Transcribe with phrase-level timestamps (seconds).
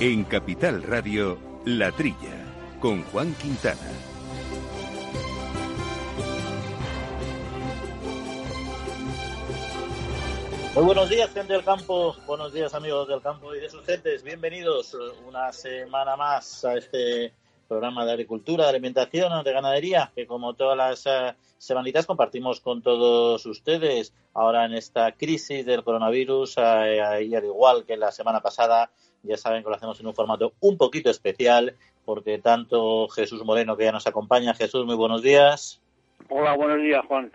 [0.00, 3.76] En Capital Radio, La Trilla, con Juan Quintana.
[10.74, 12.16] Muy buenos días, gente del campo.
[12.26, 14.22] Buenos días, amigos del campo y de sus gentes.
[14.22, 14.96] Bienvenidos
[15.28, 17.34] una semana más a este
[17.70, 22.82] programa de agricultura, de alimentación, de ganadería, que como todas las eh, semanitas compartimos con
[22.82, 24.12] todos ustedes.
[24.34, 28.90] Ahora en esta crisis del coronavirus, y al igual que la semana pasada,
[29.22, 33.76] ya saben que lo hacemos en un formato un poquito especial, porque tanto Jesús Moreno,
[33.76, 34.52] que ya nos acompaña.
[34.52, 35.80] Jesús, muy buenos días.
[36.28, 37.30] Hola, buenos días, Juan.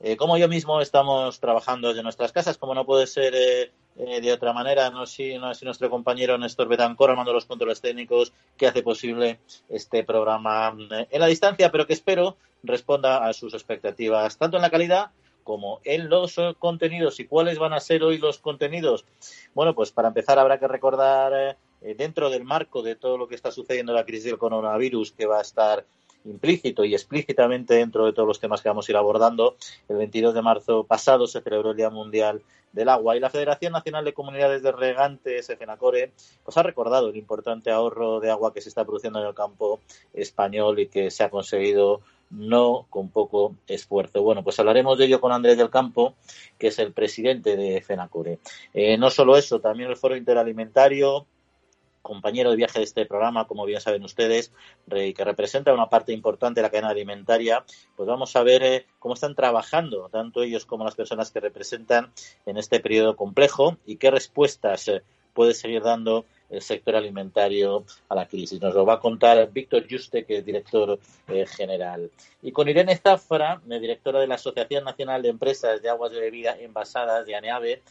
[0.00, 4.20] Eh, como yo mismo estamos trabajando desde nuestras casas, como no puede ser eh, eh,
[4.20, 8.32] de otra manera, no si, no si nuestro compañero Néstor Betancor armando los controles técnicos
[8.56, 10.74] que hace posible este programa
[11.10, 15.10] en la distancia, pero que espero responda a sus expectativas, tanto en la calidad
[15.44, 17.18] como en los contenidos.
[17.20, 19.04] ¿Y cuáles van a ser hoy los contenidos?
[19.54, 23.50] Bueno, pues para empezar habrá que recordar, dentro del marco de todo lo que está
[23.50, 25.84] sucediendo en la crisis del coronavirus, que va a estar
[26.24, 29.56] implícito y explícitamente dentro de todos los temas que vamos a ir abordando.
[29.88, 32.42] El 22 de marzo pasado se celebró el Día Mundial
[32.72, 36.12] del Agua y la Federación Nacional de Comunidades de Regantes, FENACORE,
[36.42, 39.80] pues ha recordado el importante ahorro de agua que se está produciendo en el campo
[40.14, 42.00] español y que se ha conseguido
[42.30, 44.22] no con poco esfuerzo.
[44.22, 46.14] Bueno, pues hablaremos de ello con Andrés del Campo,
[46.58, 48.38] que es el presidente de FENACORE.
[48.72, 51.26] Eh, no solo eso, también el Foro Interalimentario
[52.02, 54.52] compañero de viaje de este programa, como bien saben ustedes,
[54.88, 57.64] que representa una parte importante de la cadena alimentaria,
[57.96, 62.12] pues vamos a ver eh, cómo están trabajando, tanto ellos como las personas que representan
[62.46, 68.14] en este periodo complejo y qué respuestas eh, puede seguir dando el sector alimentario a
[68.14, 68.60] la crisis.
[68.60, 72.10] Nos lo va a contar Víctor Juste, que es director eh, general.
[72.42, 76.54] Y con Irene Zafra, directora de la Asociación Nacional de Empresas de Aguas de Bebida
[76.60, 77.82] Envasadas de ANEAVE,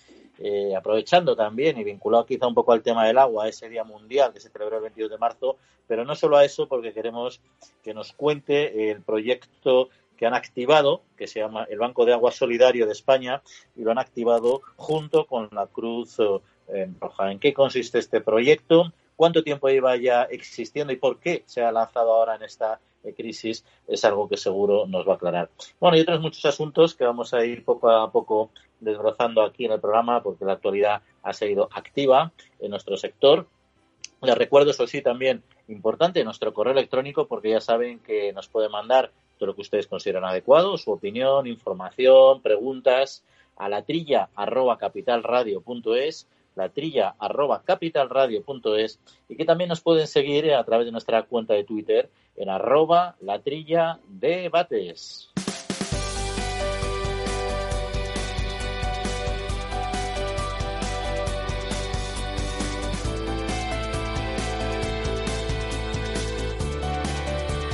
[0.43, 4.33] eh, aprovechando también y vinculado quizá un poco al tema del agua, ese Día Mundial
[4.33, 5.57] que se celebró el 22 de marzo,
[5.87, 7.41] pero no solo a eso, porque queremos
[7.83, 12.31] que nos cuente el proyecto que han activado, que se llama el Banco de Agua
[12.31, 13.41] Solidario de España,
[13.75, 17.31] y lo han activado junto con la Cruz eh, Roja.
[17.31, 18.93] ¿En qué consiste este proyecto?
[19.15, 22.79] ¿Cuánto tiempo lleva ya existiendo y por qué se ha lanzado ahora en esta
[23.15, 23.65] crisis?
[23.87, 25.49] Es algo que seguro nos va a aclarar.
[25.79, 29.73] Bueno, y otros muchos asuntos que vamos a ir poco a poco desbrozando aquí en
[29.73, 33.47] el programa porque la actualidad ha seguido activa en nuestro sector.
[34.21, 38.71] Les recuerdo, eso sí, también importante, nuestro correo electrónico porque ya saben que nos pueden
[38.71, 43.23] mandar todo lo que ustedes consideran adecuado, su opinión, información, preguntas
[43.57, 50.53] a la trilla arroba capitalradio.es la trilla arroba capitalradio.es y que también nos pueden seguir
[50.53, 55.31] a través de nuestra cuenta de Twitter en arroba la trilla debates.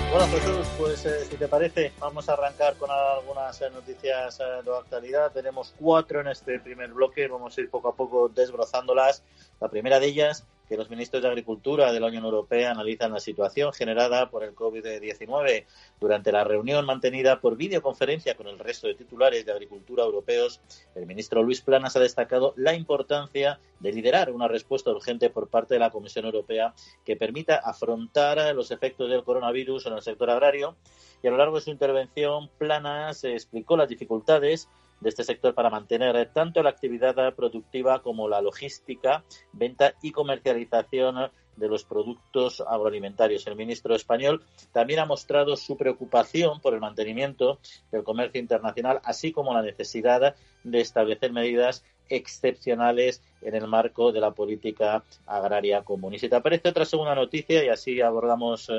[0.10, 4.44] Bueno, Jesús, pues eh, si te parece, vamos a arrancar con algunas eh, noticias eh,
[4.64, 5.32] de actualidad.
[5.34, 9.22] Tenemos cuatro en este primer bloque, vamos a ir poco a poco desbrozándolas.
[9.60, 13.20] La primera de ellas que los ministros de Agricultura de la Unión Europea analizan la
[13.20, 15.66] situación generada por el COVID-19
[16.00, 20.62] durante la reunión mantenida por videoconferencia con el resto de titulares de Agricultura europeos.
[20.96, 25.76] El ministro Luis Planas ha destacado la importancia de liderar una respuesta urgente por parte
[25.76, 26.74] de la Comisión Europea
[27.06, 30.76] que permita afrontar los efectos del coronavirus en el sector agrario.
[31.24, 34.70] Y a lo largo de su intervención, Planas explicó las dificultades
[35.00, 41.32] de este sector para mantener tanto la actividad productiva como la logística, venta y comercialización
[41.58, 43.46] de los productos agroalimentarios.
[43.48, 47.60] El ministro español también ha mostrado su preocupación por el mantenimiento
[47.92, 54.22] del comercio internacional, así como la necesidad de establecer medidas excepcionales en el marco de
[54.22, 56.14] la política agraria común.
[56.14, 58.72] Y si te aparece otra segunda noticia, y así abordamos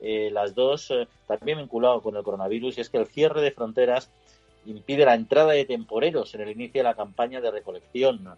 [0.00, 3.50] eh, las dos, eh, también vinculado con el coronavirus, y es que el cierre de
[3.50, 4.10] fronteras
[4.66, 8.28] impide la entrada de temporeros en el inicio de la campaña de recolección.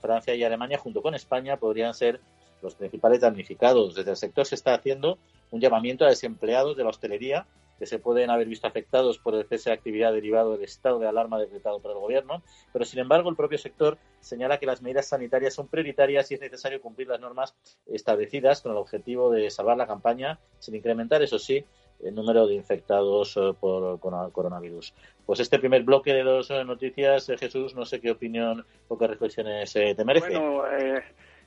[0.00, 2.20] Francia y Alemania, junto con España, podrían ser
[2.62, 3.94] los principales damnificados.
[3.94, 5.18] Desde el sector se está haciendo
[5.50, 7.46] un llamamiento a desempleados de la hostelería
[7.78, 11.06] que se pueden haber visto afectados por el cese de actividad derivado del estado de
[11.06, 12.42] alarma decretado por el Gobierno,
[12.72, 16.40] pero sin embargo el propio sector señala que las medidas sanitarias son prioritarias y es
[16.40, 17.54] necesario cumplir las normas
[17.86, 21.64] establecidas con el objetivo de salvar la campaña sin incrementar, eso sí,
[22.02, 24.94] el número de infectados eh, por coronavirus.
[25.26, 28.98] Pues este primer bloque de dos eh, noticias, eh, Jesús, no sé qué opinión o
[28.98, 30.38] qué reflexiones te merece.
[30.38, 30.64] Bueno,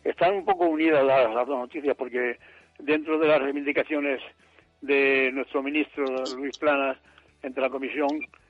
[0.03, 2.37] están un poco unidas las, dos noticias porque
[2.79, 4.21] dentro de las reivindicaciones
[4.81, 6.05] de nuestro ministro
[6.35, 6.97] Luis Planas
[7.43, 8.09] entre la comisión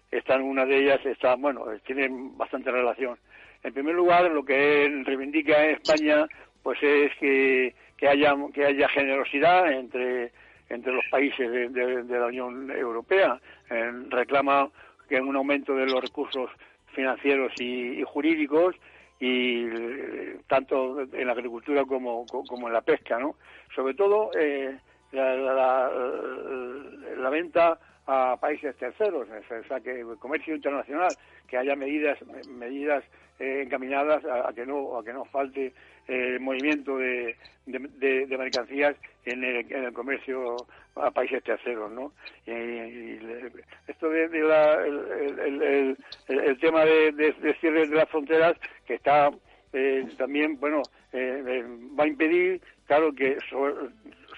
[0.10, 3.18] están una de ellas está bueno tienen bastante relación
[3.64, 6.26] en primer lugar lo que él reivindica en España
[6.64, 10.32] pues es que, que haya que haya generosidad entre
[10.74, 13.40] entre los países de, la Unión Europea.
[14.10, 14.70] reclama
[15.08, 16.50] que un aumento de los recursos
[16.94, 18.76] financieros y, jurídicos
[19.20, 19.68] y
[20.48, 22.26] tanto en la agricultura como,
[22.68, 23.36] en la pesca, ¿no?
[23.76, 24.78] Sobre todo eh,
[25.12, 25.36] la,
[27.18, 31.10] la, venta a países terceros, o sea, que el comercio internacional,
[31.48, 32.18] que haya medidas
[32.48, 33.04] medidas
[33.40, 35.74] eh, encaminadas a, que no a que no falte
[36.08, 38.96] el movimiento de, de, mercancías
[39.26, 40.58] en el, en el, comercio
[40.96, 42.12] a países terceros, ¿no?
[42.46, 43.20] Y,
[43.88, 49.32] esto de, la, el, el, tema de, de, cierre de las fronteras que está
[49.74, 50.82] eh, también, bueno,
[51.14, 51.66] eh, eh,
[51.98, 53.76] va a impedir, claro, que sobre,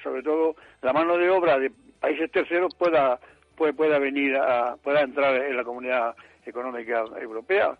[0.04, 3.19] sobre, todo la mano de obra de países terceros pueda
[3.55, 6.15] pueda, pueda venir a, pueda entrar en la comunidad
[6.45, 7.77] económica europea.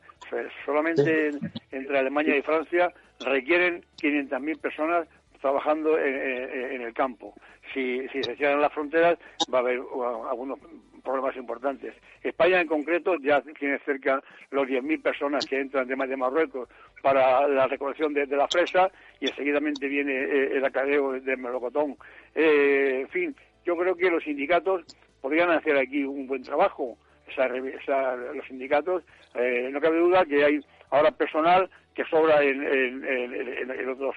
[0.66, 1.32] solamente
[1.72, 5.08] entre Alemania y Francia requieren 500.000 personas
[5.42, 7.34] trabajando en, el campo.
[7.74, 9.18] Si, si se cierran las fronteras,
[9.54, 10.58] va a haber uh, algunos
[11.04, 11.94] problemas importantes.
[12.24, 16.70] España en concreto ya tiene cerca los 10.000 personas que entran de, de Marruecos
[17.02, 18.90] para la recolección de, la fresa
[19.20, 21.98] y seguidamente viene eh, el acarreo del melocotón.
[22.34, 23.36] Eh, en fin,
[23.66, 24.86] yo creo que los sindicatos
[25.24, 26.98] podrían hacer aquí un buen trabajo.
[27.38, 29.04] los sindicatos,
[29.36, 30.60] eh, no cabe duda que hay
[30.92, 34.16] ahora personal que sobra en, otros,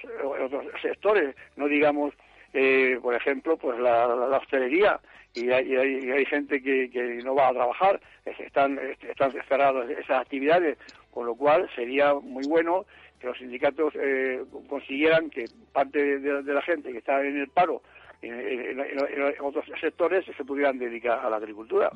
[0.81, 2.13] sectores, no digamos,
[2.53, 4.05] eh, por ejemplo, pues la,
[4.37, 4.99] hostelería,
[5.33, 8.77] y hay, hay, gente que, no va a trabajar, están,
[9.09, 10.77] están cerradas esas actividades,
[11.11, 12.85] con lo cual sería muy bueno
[13.21, 17.81] que los sindicatos eh, consiguieran que parte de, la gente que está en el paro
[18.21, 18.79] en,
[19.41, 21.91] otros sectores se pudieran dedicar a la agricultura.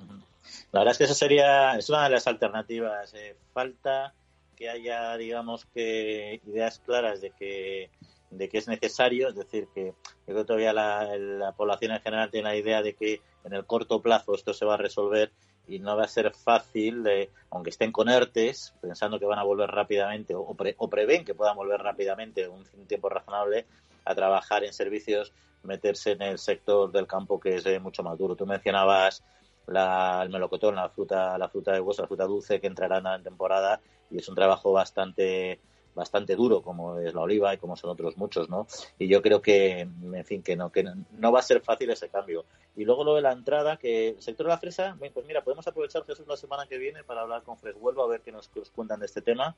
[0.71, 3.13] La verdad es que eso sería, es una de las alternativas.
[3.13, 4.13] Eh, falta
[4.55, 7.89] que haya, digamos, que ideas claras de que
[8.31, 9.93] de que es necesario, es decir, que
[10.25, 14.01] creo que todavía la, población en general tiene la idea de que en el corto
[14.01, 15.31] plazo esto se va a resolver
[15.67, 19.43] y no va a ser fácil, de, aunque estén con ERTES, pensando que van a
[19.43, 23.65] volver rápidamente o, o prevén que puedan volver rápidamente un, un, tiempo razonable
[24.05, 28.17] a trabajar en servicios, meterse en el sector del campo que es eh, mucho más
[28.17, 28.35] duro.
[28.35, 29.23] Tú mencionabas
[29.67, 33.23] la, el melocotón, la fruta, la fruta de hueso, la fruta dulce que entrará en
[33.23, 33.79] temporada
[34.09, 35.59] y es un trabajo bastante
[35.93, 38.67] bastante duro como es la oliva y como son otros muchos, ¿no?
[38.97, 42.09] Y yo creo que, en fin, que no, que no va a ser fácil ese
[42.09, 42.45] cambio.
[42.75, 45.67] Y luego lo de la entrada, que el sector de la fresa, pues mira, podemos
[45.67, 49.01] aprovechar Jesús la semana que viene para hablar con Freshuelvo a ver qué nos, cuentan
[49.01, 49.55] de este tema,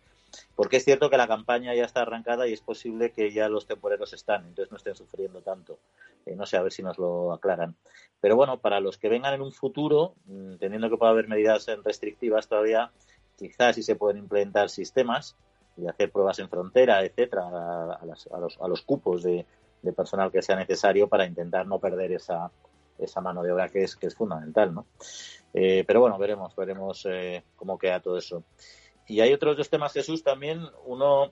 [0.55, 3.67] porque es cierto que la campaña ya está arrancada y es posible que ya los
[3.67, 5.77] temporeros están, entonces no estén sufriendo tanto.
[6.25, 7.75] Eh, no sé, a ver si nos lo aclaran.
[8.19, 11.67] Pero bueno, para los que vengan en un futuro, mm, teniendo que pueda haber medidas
[11.83, 12.91] restrictivas todavía,
[13.37, 15.35] quizás sí se pueden implementar sistemas
[15.77, 19.45] y hacer pruebas en frontera, etcétera, a, los, a los, cupos de,
[19.95, 22.51] personal que sea necesario para intentar no perder esa,
[22.97, 24.85] esa mano de obra que es, que es fundamental, ¿no?
[25.53, 28.43] Eh, pero bueno, veremos, veremos eh, cómo queda todo eso.
[29.07, 30.61] Y hay otros dos temas, Jesús, también.
[30.85, 31.31] Uno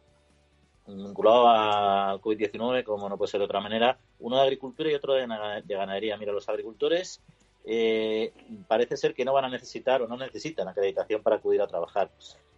[0.88, 3.98] vinculado al COVID-19, como no puede ser de otra manera.
[4.20, 5.26] Uno de agricultura y otro de
[5.68, 6.18] ganadería.
[6.18, 7.22] Mira, los agricultores
[7.66, 8.34] eh,
[8.68, 12.09] parece ser que no van a necesitar o no necesitan acreditación para acudir a trabajar.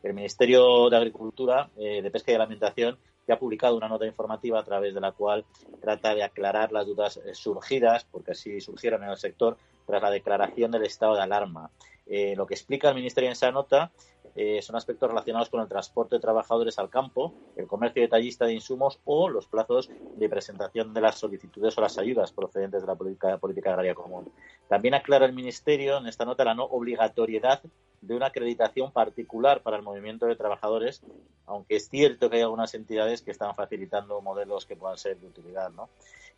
[0.01, 4.59] El Ministerio de Agricultura, eh, de Pesca y Alimentación ya ha publicado una nota informativa
[4.59, 5.45] a través de la cual
[5.81, 10.11] trata de aclarar las dudas eh, surgidas, porque así surgieron en el sector, tras la
[10.11, 11.69] declaración del estado de alarma.
[12.05, 13.91] lo que explica el Ministerio en esa nota
[14.35, 18.53] eh, son aspectos relacionados con el transporte de trabajadores al campo, el comercio detallista de
[18.53, 22.95] insumos o los plazos de presentación de las solicitudes o las ayudas procedentes de la
[22.95, 24.31] política, política agraria común.
[24.67, 27.61] También aclara el Ministerio en esta nota la no obligatoriedad
[28.01, 31.01] de una acreditación particular para el movimiento de trabajadores,
[31.45, 35.27] aunque es cierto que hay algunas entidades que están facilitando modelos que puedan ser de
[35.27, 35.89] utilidad, ¿no?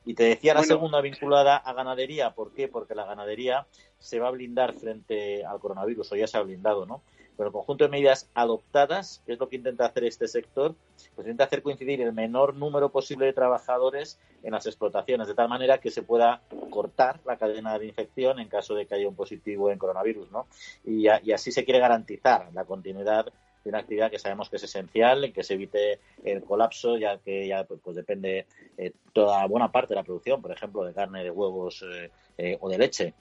[0.06, 2.68] Y te decía la segunda vinculada a ganadería, ¿por qué?
[2.68, 3.66] Porque la ganadería
[3.98, 7.02] se va a blindar frente al coronavirus, o ya se ha blindado, ¿no?
[7.38, 10.76] Pero el conjunto de medidas adoptadas, que es lo que intenta hacer este sector,
[11.16, 15.50] pues intenta hacer coincidir el menor número posible de trabajadores en las explotaciones, de tal
[15.50, 19.16] manera que se pueda cortar la cadena de infección en caso de que haya un
[19.16, 20.48] positivo en coronavirus, ¿no?
[20.86, 25.24] Y, así se quiere garantizar la continuidad de una actividad que sabemos que es esencial,
[25.24, 28.46] en que se evite el colapso, ya que ya pues, pues depende
[28.78, 32.58] eh, toda buena parte de la producción, por ejemplo, de carne, de huevos eh, eh,
[32.62, 33.14] o de leche.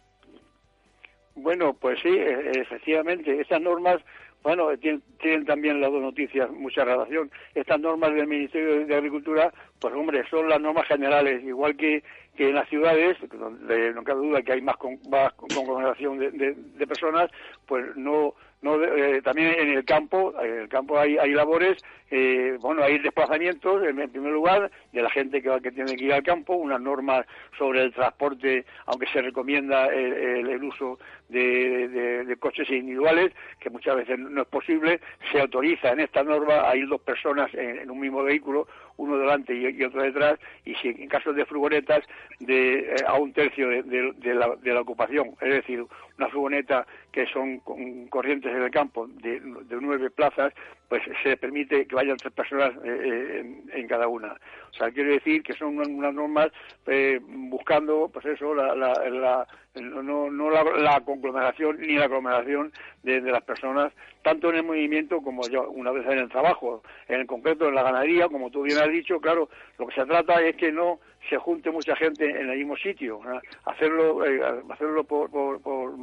[1.35, 4.00] Bueno, pues sí, e, efectivamente, esas normas,
[4.43, 7.31] bueno, tienen, también las dos noticias mucha relación.
[7.55, 12.03] Estas normas del Ministerio de Agricultura, pues hombre, son las normas generales, igual que
[12.37, 16.31] que en las ciudades, donde no cabe duda que hay más, con, más conglomeración de,
[16.31, 17.31] de, personas,
[17.67, 21.76] pues no no, eh, también en el campo, en el campo hay, hay labores,
[22.11, 26.14] eh, bueno, hay desplazamientos, en, primer lugar, de la gente que, que tiene que ir
[26.14, 27.26] al campo, unas normas
[27.59, 34.40] sobre el transporte, aunque se recomienda el, uso de, coches individuales, que muchas veces no
[34.40, 34.99] es posible,
[35.30, 39.54] se autoriza en esta norma a ir dos personas en, un mismo vehículo, uno delante
[39.54, 42.04] y, otro detrás, y si en casos de furgonetas,
[42.40, 45.84] de, eh, a un tercio de, la, de la ocupación, es decir,
[46.18, 47.58] una furgoneta que son
[48.08, 49.40] corrientes en el campo de,
[49.80, 50.52] nueve plazas,
[50.88, 54.33] pues se permite que vayan tres personas eh, eh, en, cada una.
[54.33, 56.49] O sea, quiero decir que son unas normas
[56.87, 62.73] eh, buscando, pues eso, la, la, no, no la, conglomeración ni la aglomeración
[63.03, 66.83] de, las personas, tanto en el movimiento como yo, una vez en el trabajo.
[67.09, 69.49] En el concreto, en la ganadería, como tú bien has dicho, claro,
[69.79, 73.21] lo que se trata es que no se junte mucha gente en el mismo sitio,
[73.64, 74.23] hacerlo,
[74.71, 75.95] hacerlo por, por, por,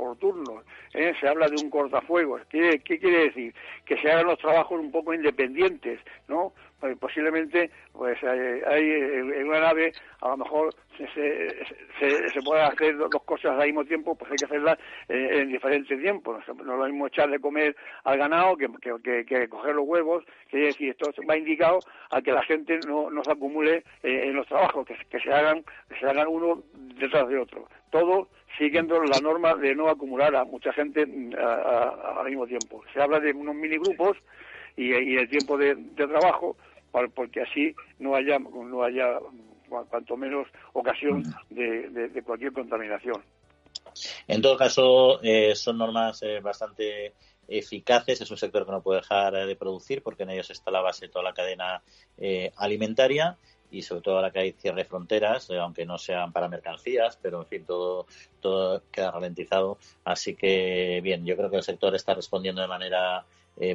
[0.00, 0.64] por turnos.
[0.92, 2.40] Se habla de un cortafuegos.
[2.48, 3.54] ¿Qué, ¿Qué quiere decir?
[3.84, 6.54] Que se hagan los trabajos un poco independientes, ¿no?
[6.80, 12.96] Pues posiblemente pues hay, en una nave a lo mejor se, se, se, puede hacer
[12.96, 17.06] dos cosas al mismo tiempo pues hay que hacerlas en diferentes tiempos no lo mismo
[17.06, 18.68] echar de comer al ganado que,
[19.24, 23.22] que, coger los huevos que decir esto va indicado a que la gente no, no
[23.24, 27.38] se acumule en los trabajos que, que se hagan que se hagan uno detrás de
[27.38, 27.68] otro.
[27.90, 32.82] Todo siguiendo la norma de no acumular a mucha gente mm, al mismo tiempo.
[32.92, 34.16] Se habla de unos mini grupos
[34.76, 36.56] y, el tiempo de trabajo
[37.14, 39.18] porque así no haya, no haya
[39.88, 43.22] cuanto menos ocasión de, cualquier contaminación.
[44.26, 47.14] En todo caso, eh, son normas eh, bastante
[47.48, 48.20] eficaces.
[48.20, 51.06] Es un sector que no puede dejar de producir porque en ellos está la base
[51.06, 51.82] de toda la cadena
[52.18, 53.36] eh, alimentaria
[53.72, 57.40] y sobre todo ahora que hay cierre de fronteras, aunque no sean para mercancías, pero
[57.42, 58.06] en fin, todo,
[58.40, 59.78] todo queda ralentizado.
[60.04, 63.24] Así que, bien, yo creo que el sector está respondiendo de manera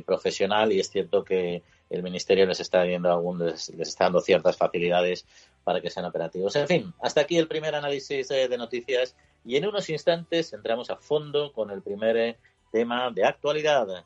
[0.06, 4.58] profesional y es cierto que el Ministerio les está, viendo algún, les, está dando ciertas
[4.58, 5.26] facilidades
[5.64, 6.56] para que sean operativos.
[6.56, 10.90] En fin, hasta aquí el primer análisis eh, de noticias y en unos instantes entramos
[10.90, 12.38] a fondo con el primer eh,
[12.72, 14.06] tema de actualidad.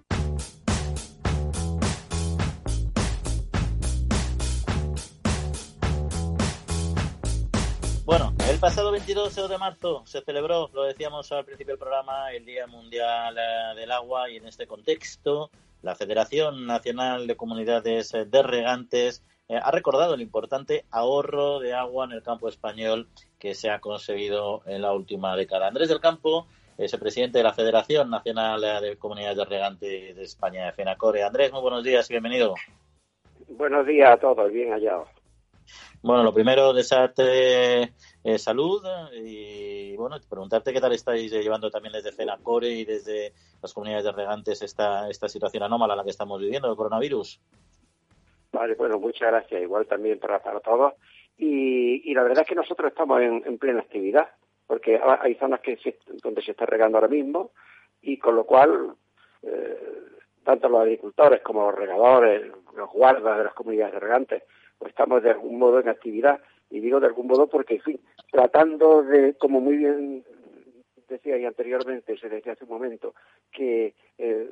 [8.61, 13.35] Pasado 22 de marzo se celebró, lo decíamos al principio del programa, el Día Mundial
[13.35, 15.49] eh, del Agua y en este contexto
[15.81, 22.05] la Federación Nacional de Comunidades de Regantes eh, ha recordado el importante ahorro de agua
[22.05, 23.07] en el campo español
[23.39, 25.67] que se ha conseguido en la última década.
[25.67, 26.45] Andrés del Campo
[26.77, 31.23] es el presidente de la Federación Nacional de Comunidades de Regantes de España, FENACORE.
[31.23, 32.53] Andrés, muy buenos días y bienvenido.
[33.47, 35.09] Buenos días a todos, bien hallados.
[36.01, 38.81] Bueno, lo primero, desearte eh, salud
[39.13, 44.05] y bueno, preguntarte qué tal estáis eh, llevando también desde FENACORE y desde las comunidades
[44.05, 47.39] de regantes esta, esta situación anómala en la que estamos viviendo, el coronavirus.
[48.51, 49.61] Vale, bueno, muchas gracias.
[49.61, 50.93] Igual también para, para todos.
[51.37, 54.29] Y, y la verdad es que nosotros estamos en, plena actividad,
[54.67, 55.77] porque hay zonas que
[56.21, 57.51] donde se está regando ahora mismo
[58.01, 58.95] y con lo cual
[59.43, 60.01] eh,
[60.43, 64.43] tanto los agricultores como los regadores, los guardas de las comunidades de regantes,
[64.81, 66.41] pues estamos de algún modo en actividad.
[66.71, 67.99] Y digo de algún modo porque, en fin,
[68.31, 70.25] tratando de, como muy bien
[71.07, 73.13] decía y anteriormente, se decía hace un momento,
[73.51, 74.49] que eh,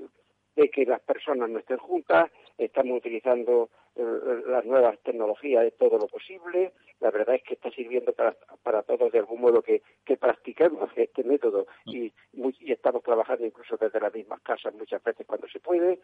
[0.56, 4.04] de que las personas no estén juntas, estamos utilizando eh,
[4.46, 8.84] las nuevas tecnologías de todo lo posible, la verdad es que está sirviendo para, para
[8.84, 11.66] todos de algún modo que, que practiquemos este método.
[11.86, 16.00] Y, y estamos trabajando incluso desde las mismas casas muchas veces cuando se puede,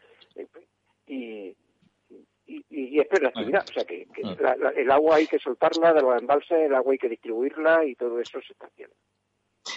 [1.06, 1.54] y,
[2.46, 3.64] y, y, es actividad.
[3.68, 4.06] O sea que,
[4.76, 8.20] el agua hay que soltarla de los embalses, el agua hay que distribuirla y todo
[8.20, 8.94] eso se está haciendo.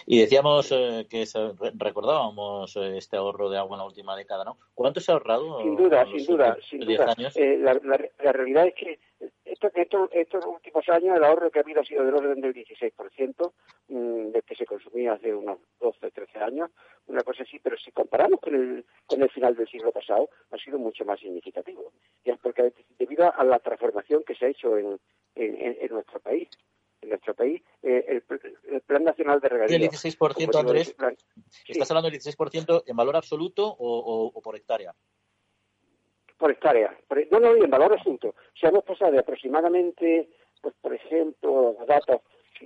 [0.06, 1.26] Y decíamos eh, que
[1.76, 4.58] recordábamos eh, este ahorro de agua en la última década, ¿no?
[4.74, 5.62] ¿Cuánto se ha ahorrado?
[5.62, 7.16] Sin duda, sin duda, sin duda.
[7.36, 9.00] Eh, la, la, realidad es que
[9.46, 12.54] esto, esto, estos últimos años el ahorro que ha habido ha sido del orden del
[12.54, 13.52] 16%,
[13.88, 16.70] mmm, de que se consumía hace unos 12, 13 años,
[17.08, 20.58] una cosa así, pero si comparamos con el, con el final del siglo pasado, ha
[20.58, 21.92] sido mucho más significativo.
[22.24, 25.00] Y es porque debido a la transformación que se ha hecho en,
[25.36, 26.50] en, en nuestro país
[27.02, 28.22] en nuestro país, eh,
[28.68, 29.76] el, Plan Nacional de Regadío.
[29.78, 30.96] ¿El 16%, Andrés?
[31.68, 34.94] ¿Estás hablando del 16% en valor absoluto o, por hectárea?
[36.38, 36.98] por hectárea.
[37.32, 38.34] No, no, en valor asunto.
[38.58, 40.30] Si hemos pasado de aproximadamente,
[40.62, 42.22] pues por ejemplo, datos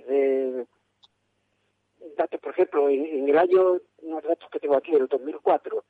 [0.06, 0.64] de
[2.16, 5.84] datos, por ejemplo, en, el año, unos datos que tengo aquí, el 2004,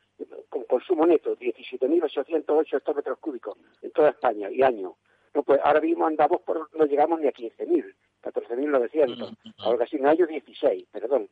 [0.48, 4.96] con consumo neto, 17.808 hectómetros cúbicos en toda España y año.
[5.34, 10.04] No, pues ahora mismo andamos por, no llegamos ni a 15.000, 14.900, ahora casi en
[10.04, 11.28] el año 16, perdón,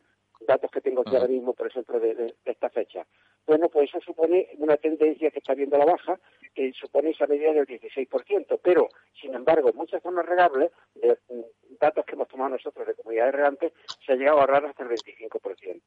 [0.47, 3.07] datos que tengo aquí ahora mismo, por ejemplo, de, esta fecha.
[3.47, 6.19] Bueno, pues eso supone una tendencia que está viendo la baja,
[6.55, 8.89] que supone esa medida del 16%, pero,
[9.21, 11.17] sin embargo, en muchas zonas regables, de
[11.81, 13.73] datos que hemos tomado nosotros de comunidades regantes,
[14.05, 15.81] se ha llegado a ahorrar hasta el 25%.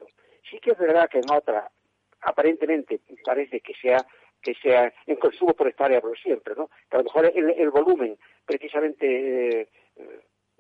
[0.50, 1.72] Sí que es verdad que en otras,
[2.22, 4.06] aparentemente, parece que sea
[4.42, 6.70] que sea en consumo por hectárea por siempre, ¿no?
[6.88, 9.70] Que a lo mejor el, volumen, precisamente, eh,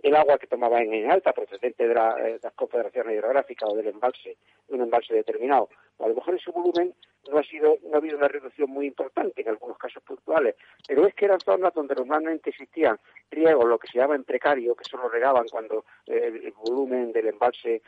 [0.03, 4.37] el agua que tomaba en, alta procedente de, eh, las confederaciones hidrográficas o del embalse,
[4.67, 5.69] de un embalse determinado.
[5.99, 6.93] A lo mejor ese volumen
[7.31, 10.55] no ha sido, no ha habido una reducción muy importante en algunos casos puntuales,
[10.87, 12.99] pero es que eran zonas donde normalmente existían
[13.31, 17.27] riegos, lo que se llama en precario, que solo regaban cuando eh, el volumen del
[17.27, 17.81] embalse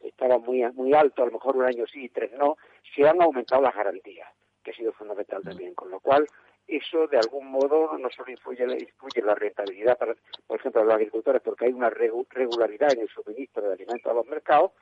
[0.00, 2.56] estaba muy, muy alto, a lo mejor un año sí y tres no,
[2.94, 4.28] se han aumentado las garantías,
[4.62, 6.26] que ha sido fundamental también, con lo cual
[6.66, 10.14] eso de algún modo no solo influye, en la rentabilidad, para,
[10.46, 14.14] por ejemplo, de los agricultores, porque hay una regularidad en el suministro de alimentos a
[14.14, 14.72] los mercados,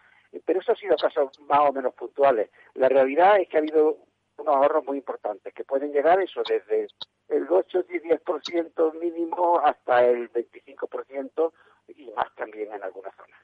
[0.45, 2.51] pero eso ha sido casos más o menos puntuales.
[2.75, 3.99] La realidad es que ha habido
[4.39, 6.87] unos ahorros muy importantes, que pueden llegar eso desde
[7.29, 11.53] el 8 y 10% mínimo hasta el 25%
[11.89, 13.41] y más también en algunas zonas.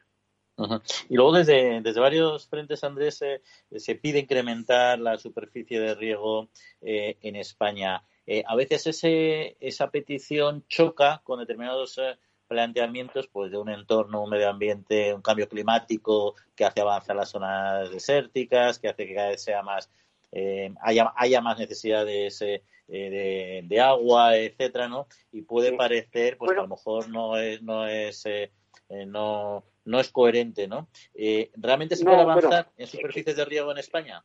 [1.09, 3.43] Y luego desde, desde varios frentes, Andrés, eh,
[3.77, 6.49] se pide incrementar la superficie de riego
[6.81, 8.03] eh, en España.
[8.27, 12.17] Eh, a veces ese, esa petición choca con determinados eh,
[12.49, 17.31] planteamientos pues de un entorno, un medio ambiente, un cambio climático que hace avanzar las
[17.31, 19.91] zonas desérticas, que hace que cada vez sea más
[20.33, 22.41] eh, haya, haya más necesidades
[22.89, 25.07] de, agua, etcétera, ¿no?
[25.33, 28.25] Y puede parecer pues que a lo mejor no es no es
[29.07, 30.89] no no es coherente, ¿no?
[31.55, 34.25] ¿Realmente se puede avanzar en superficies de riego en España?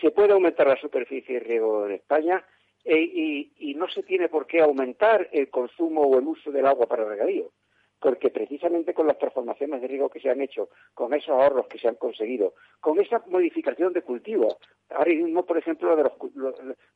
[0.00, 2.44] Se puede aumentar la superficie de riego en España
[2.84, 6.86] e, y, no se tiene por qué aumentar el consumo o el uso del agua
[6.86, 7.50] para regadío,
[7.98, 11.78] porque precisamente con las transformaciones de riego que se han hecho, con esos ahorros que
[11.78, 14.56] se han conseguido, con esa modificación de cultivos,
[14.90, 16.12] ahora mismo, por ejemplo, de los,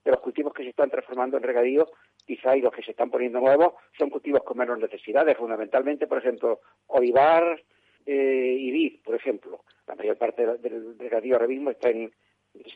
[0.05, 1.88] de los cultivos que se están transformando en regadío,
[2.27, 6.18] quizá y los que se están poniendo nuevos, son cultivos con menos necesidades, fundamentalmente, por
[6.18, 7.62] ejemplo, olivar
[8.07, 9.64] eh, y vid, por ejemplo.
[9.87, 12.12] La mayor parte del regadío ahora mismo está en,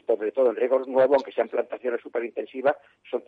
[0.06, 2.76] sobre todo en riego nuevo, aunque sean plantaciones superintensivas,
[3.10, 3.22] son,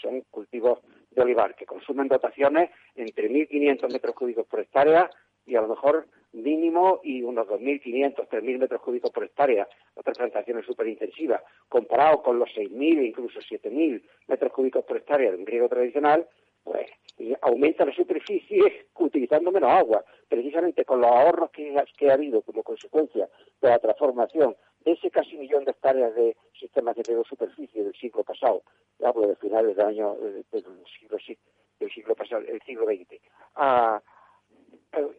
[0.00, 5.10] son cultivos de olivar que consumen dotaciones entre 1.500 metros cúbicos por hectárea
[5.46, 10.66] y a lo mejor mínimo y unos 2.500, 3.000 metros cúbicos por hectárea, otras plantaciones
[10.66, 15.68] superintensivas, comparado con los 6.000 e incluso 7.000 metros cúbicos por hectárea de un riego
[15.68, 16.26] tradicional,
[16.66, 16.90] pues
[17.42, 21.72] aumenta la superficie utilizando menos agua, precisamente con los ahorros que,
[22.10, 23.28] ha habido como consecuencia
[23.62, 28.22] de la transformación ese casi millón de hectáreas de sistemas de riego superficie del siglo
[28.24, 28.62] pasado,
[29.04, 30.64] hablo de finales del año eh, del
[30.98, 31.18] siglo,
[31.78, 33.20] del siglo pasado, el siglo XX,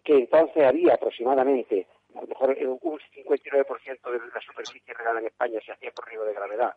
[0.03, 5.59] que entonces había aproximadamente, a lo mejor un 59% de la superficie regada en España
[5.65, 6.73] se hacía por riego de gravedad.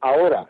[0.00, 0.48] Ahora,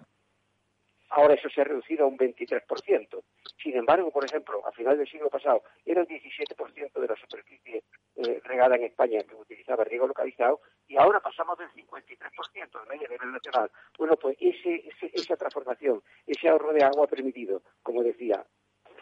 [1.14, 3.22] ahora eso se ha reducido a un 23%.
[3.62, 7.84] Sin embargo, por ejemplo, a final del siglo pasado era el 17% de la superficie
[8.16, 13.08] eh, regada en España que utilizaba riego localizado y ahora pasamos del 53% de media
[13.08, 13.70] nivel nacional.
[13.96, 18.44] Bueno, pues ese, esa transformación, ese ahorro de agua ha permitido, como decía,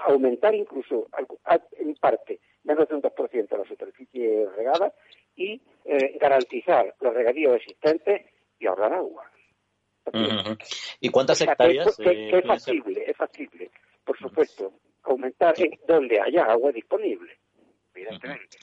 [0.01, 1.09] aumentar incluso
[1.79, 4.92] en parte menos de un 2% la superficie regada
[5.35, 8.27] y eh, garantizar los regadíos existentes
[8.59, 9.32] y ahorrar agua.
[11.00, 11.96] ¿Y cuántas hectáreas?
[11.96, 13.70] Que, es factible, es factible,
[14.04, 14.72] por supuesto,
[15.04, 17.38] aumentar en donde haya agua disponible,
[17.94, 18.58] evidentemente.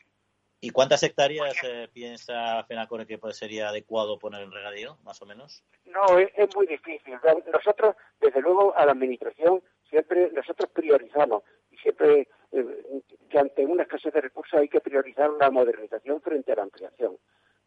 [0.61, 5.63] ¿Y cuántas hectáreas eh, piensa FENACORE que sería adecuado poner en regadío, más o menos?
[5.85, 7.17] No, es, muy difícil.
[7.53, 13.83] Nosotros, desde luego, a la Administración, siempre nosotros priorizamos y siempre eh, que ante una
[13.83, 17.17] escasez de recursos hay que priorizar la modernización frente a la ampliación.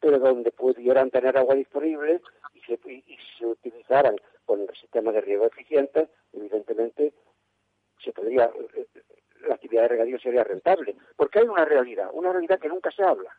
[0.03, 2.21] Pero donde pudieran tener agua disponible
[2.53, 7.15] y se, y se utilizaran con sistemas de riego eficientes, evidentemente
[8.05, 8.87] se podría eh,
[9.47, 10.97] la actividad de regadío sería rentable.
[11.17, 13.35] Porque hay una realidad, una realidad que nunca se habla,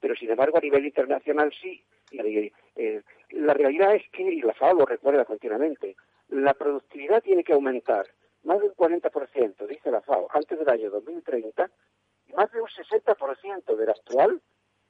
[0.00, 1.84] pero sin embargo a nivel internacional sí.
[2.12, 5.96] Eh, la realidad es que, y la FAO lo recuerda continuamente,
[6.28, 8.06] la productividad tiene que aumentar
[8.44, 11.68] más del 40%, dice la FAO, antes del año 2030,
[12.28, 14.40] y más de un 60% del actual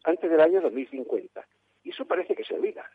[0.06, 1.46] antes del año 2050.
[1.84, 2.88] Y eso parece que se olvida.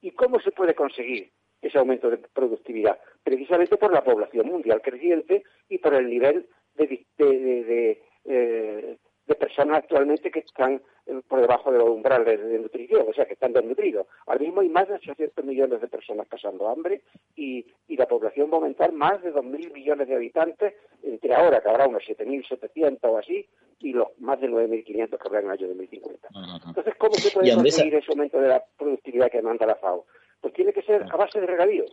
[0.00, 1.30] ¿Y cómo se puede conseguir
[1.62, 7.06] ese aumento de productividad, precisamente por la población mundial creciente y por el nivel de,
[7.16, 13.06] de, eh, de personas actualmente que están eh, por debajo de los umbrales de nutrición,
[13.08, 14.06] o sea, que están desnutridos.
[14.26, 17.02] Ahora mismo hay más de 800 millones de personas pasando hambre
[17.36, 21.60] y, y la población va a aumentar más de 2.000 millones de habitantes entre ahora,
[21.60, 23.46] que habrá unos 7.700 o así,
[23.80, 26.28] y los más de 9.500 que habrá en el año 2050.
[26.66, 30.06] Entonces, ¿cómo se puede conseguir ese aumento de la productividad que demanda la FAO?
[30.40, 31.84] Pues tiene que ser a base de regadío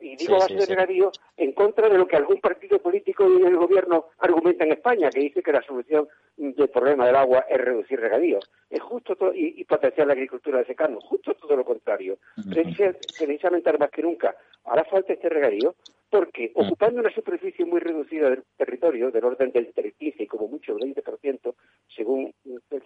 [0.00, 3.56] y digo base de regadío, en contra de lo que algún partido político y el
[3.56, 7.98] gobierno argumenta en España, que dice que la solución del problema del agua es reducir
[7.98, 8.38] regadío.
[8.70, 12.18] Es justo todo, y, potenciar la agricultura de secano, justo todo lo contrario.
[12.48, 15.74] Precisamente más que nunca hará falta este regadío
[16.10, 20.76] porque ocupando una superficie muy reducida del territorio, del orden del 15 y como mucho
[20.76, 21.54] el 20%,
[21.94, 22.32] según
[22.70, 22.82] el,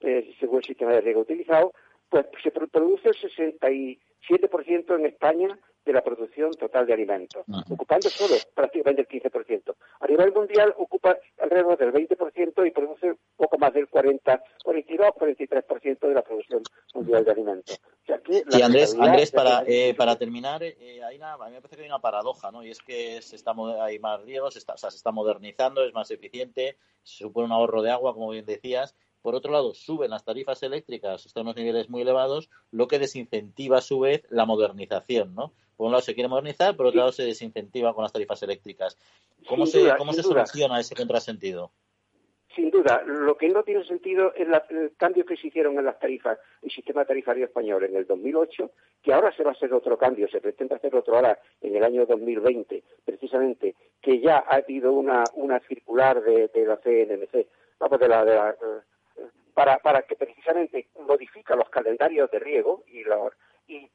[0.00, 1.72] eh, según el sistema de riego utilizado,
[2.08, 8.34] pues se produce el 67% en España de la producción total de alimentos, ocupando solo
[8.54, 9.74] prácticamente el 15%.
[10.00, 16.08] A nivel mundial ocupa alrededor del 20% y produce poco más del 40, 42, 43%
[16.08, 17.80] de la producción mundial de alimentos.
[18.04, 21.82] sí, Andrés, Andrés para, eh, para terminar, eh, hay una, a mí me parece que
[21.82, 22.64] hay una paradoja, ¿no?
[22.64, 26.10] Y es que se está, hay más riegos, se está, se está modernizando, es más
[26.10, 30.24] eficiente, se supone un ahorro de agua, como bien decías, por otro lado, suben las
[30.24, 35.34] tarifas eléctricas hasta unos niveles muy elevados, lo que desincentiva a su vez la modernización,
[35.34, 35.52] ¿no?
[35.76, 38.96] Por un lado se quiere modernizar, por otro lado se desincentiva con las tarifas eléctricas.
[39.48, 41.70] ¿Cómo se, ¿cómo se soluciona ese contrasentido?
[42.56, 45.98] Sin duda, lo que no tiene sentido es el cambio que se hicieron en las
[45.98, 48.70] tarifas, el sistema tarifario español en el 2008,
[49.02, 51.84] que ahora se va a hacer otro cambio, se pretende hacer otro ahora en el
[51.84, 57.46] año 2020, precisamente, que ya ha habido una, una circular de, la CNMC,
[57.78, 58.56] vamos, de la, de la
[59.56, 63.00] para, para que precisamente modifica los calendarios de riego y,
[63.72, 63.90] y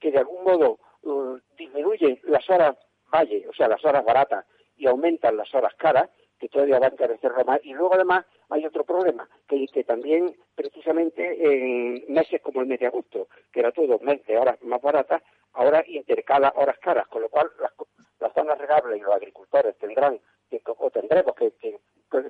[0.00, 2.76] que de algún modo uh, disminuyen las horas
[3.14, 4.44] valle, o sea, las horas baratas,
[4.76, 7.60] y aumentan las horas caras, que todavía van a encarecer más.
[7.62, 12.80] Y luego además hay otro problema, que, que también precisamente en meses como el mes
[12.80, 15.22] de agosto, que era todo mes de horas más baratas,
[15.52, 17.72] ahora intercala horas caras, con lo cual las,
[18.20, 21.80] las zonas regables y los agricultores tendrán que, o tendremos que,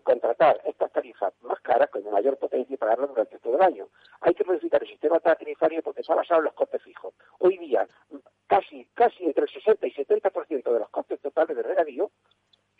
[0.02, 3.88] contratar estas tarifas más caras con mayor potencia y pagarlas durante todo el año.
[4.20, 7.14] Hay que modificar el sistema tarifario porque está basado en los costes fijos.
[7.38, 7.86] Hoy día,
[8.46, 12.10] casi, casi entre el 60 y 70% de los costes totales de regadío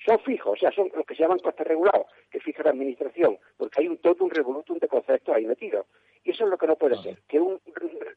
[0.06, 3.38] son fijos, o sea, son los que se llaman costes regulados, que fija la administración,
[3.56, 5.86] porque hay un todo un revolutum de conceptos ahí metidos.
[6.22, 7.60] Y eso es lo que no puede ser, que un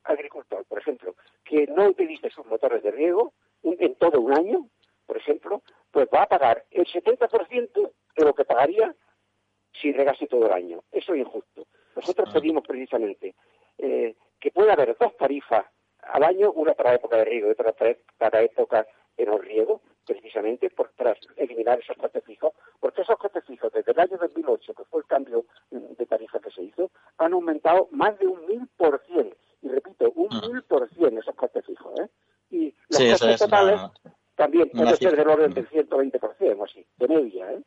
[0.03, 4.67] agricultor, por ejemplo, que no utilice sus motores de riego en todo un año,
[5.05, 8.95] por ejemplo, pues va a pagar el 70% de lo que pagaría
[9.73, 10.83] si regase todo el año.
[10.91, 11.65] Eso es injusto.
[11.95, 12.33] Nosotros ah.
[12.33, 13.35] pedimos precisamente
[13.77, 15.65] eh, que pueda haber dos tarifas
[16.01, 17.73] al año, una para época de riego y otra
[18.17, 23.45] para época de no riego, precisamente por, para eliminar esos costes fijos, porque esos costes
[23.45, 27.33] fijos desde el año 2008, que fue el cambio de tarifa que se hizo, han
[27.33, 29.31] aumentado más de un mil por cien.
[29.61, 30.41] Y repito, un ah.
[30.47, 31.99] mil por cien esos costes fijos.
[31.99, 32.07] ¿eh?
[32.49, 33.79] Y los costes totales
[34.35, 37.61] también puede ser del orden del 120% o así, de media, ¿eh?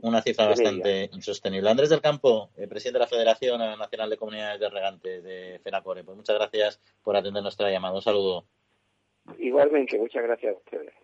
[0.00, 1.70] Una cifra bastante insostenible.
[1.70, 6.04] Andrés del Campo, eh, presidente de la Federación Nacional de Comunidades de Regantes de FENACORE,
[6.04, 7.94] pues muchas gracias por atender nuestra llamada.
[7.94, 8.44] Un saludo.
[9.38, 11.03] Igualmente, muchas gracias a ustedes.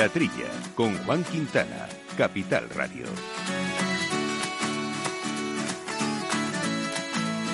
[0.00, 1.86] La Trilla, con Juan Quintana,
[2.16, 3.04] Capital Radio.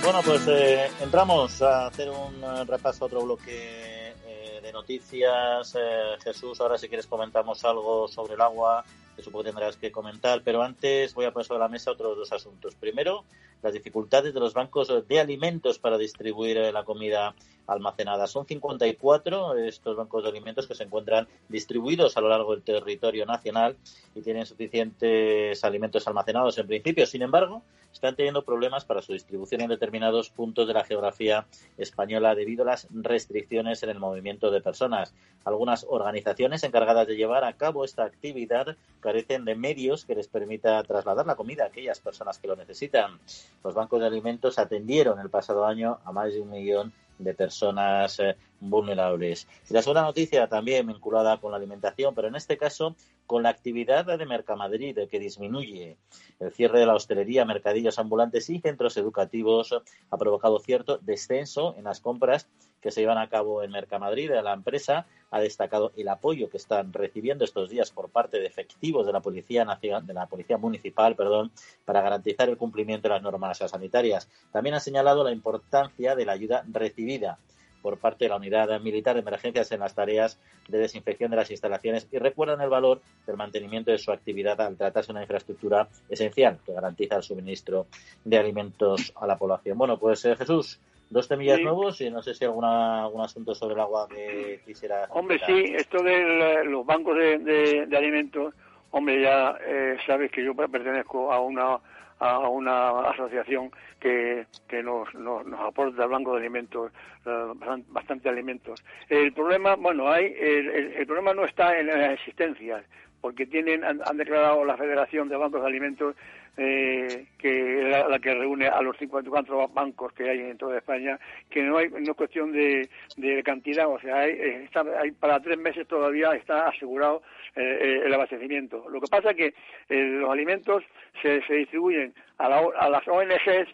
[0.00, 5.76] Bueno, pues eh, entramos a hacer un eh, repaso a otro bloque eh, de noticias.
[6.22, 8.84] Jesús, ahora si quieres comentamos algo sobre el agua
[9.16, 12.16] que supongo que tendrás que comentar, pero antes voy a poner sobre la mesa otros
[12.16, 12.76] dos asuntos.
[12.76, 13.24] Primero,
[13.62, 17.34] las dificultades de los bancos de alimentos para distribuir la comida
[17.66, 18.26] almacenada.
[18.26, 23.26] Son 54 estos bancos de alimentos que se encuentran distribuidos a lo largo del territorio
[23.26, 23.76] nacional
[24.14, 27.06] y tienen suficientes alimentos almacenados en principio.
[27.06, 31.46] Sin embargo, están teniendo problemas para su distribución en determinados puntos de la geografía
[31.78, 35.14] española debido a las restricciones en el movimiento de personas.
[35.44, 40.82] Algunas organizaciones encargadas de llevar a cabo esta actividad carecen de medios que les permita
[40.82, 43.18] trasladar la comida a aquellas personas que lo necesitan.
[43.64, 48.18] Los bancos de alimentos atendieron el pasado año a más de un millón de personas
[48.20, 49.48] eh, vulnerables.
[49.68, 52.94] Y la segunda noticia también vinculada con la alimentación, pero en este caso
[53.26, 55.96] con la actividad de Mercamadrid que disminuye.
[56.38, 59.74] El cierre de la hostelería, mercadillos ambulantes y centros educativos
[60.10, 62.46] ha provocado cierto descenso en las compras
[62.80, 64.30] que se llevan a cabo en Mercamadrid.
[64.30, 69.06] La empresa ha destacado el apoyo que están recibiendo estos días por parte de efectivos
[69.06, 71.50] de la Policía Nacional, de la Policía Municipal, perdón,
[71.84, 74.28] para garantizar el cumplimiento de las normas sanitarias.
[74.52, 77.38] También ha señalado la importancia de la ayuda recibida
[77.86, 81.52] por parte de la Unidad Militar de Emergencias en las tareas de desinfección de las
[81.52, 85.88] instalaciones y recuerdan el valor del mantenimiento de su actividad al tratarse de una infraestructura
[86.08, 87.86] esencial que garantiza el suministro
[88.24, 89.78] de alimentos a la población.
[89.78, 93.74] Bueno, pues eh, Jesús, dos temillas nuevos y no sé si alguna, algún asunto sobre
[93.74, 95.06] el agua que quisiera.
[95.10, 98.54] Hombre, sí, esto de los bancos de, alimentos,
[98.90, 101.78] hombre, ya eh, sabes que yo pertenezco a una
[102.18, 106.92] a una asociación que, que nos, nos, aporta el banco de alimentos,
[107.26, 107.52] eh,
[107.88, 108.82] bastante alimentos.
[109.08, 112.82] El problema, bueno, hay, el, problema no está en la existencia,
[113.20, 116.16] porque tienen, han, declarado la Federación de Bancos de Alimentos
[116.56, 121.18] eh, que la, la, que reúne a los 54 bancos que hay en toda España,
[121.50, 125.40] que no hay no es cuestión de, de cantidad, o sea, hay, eh, hay, para
[125.40, 127.22] tres meses todavía está asegurado
[127.54, 128.88] eh, el abastecimiento.
[128.88, 129.54] Lo que pasa es que
[129.88, 130.82] los alimentos
[131.20, 133.68] se, se distribuyen a, a las ONGs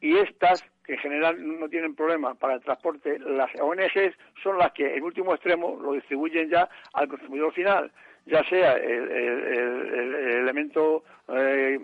[0.00, 4.72] y estas que en general no tienen problemas para el transporte, las ONGs son las
[4.72, 7.90] que en último extremo lo distribuyen ya al consumidor final
[8.26, 9.08] ya sea el,
[10.40, 11.78] elemento eh,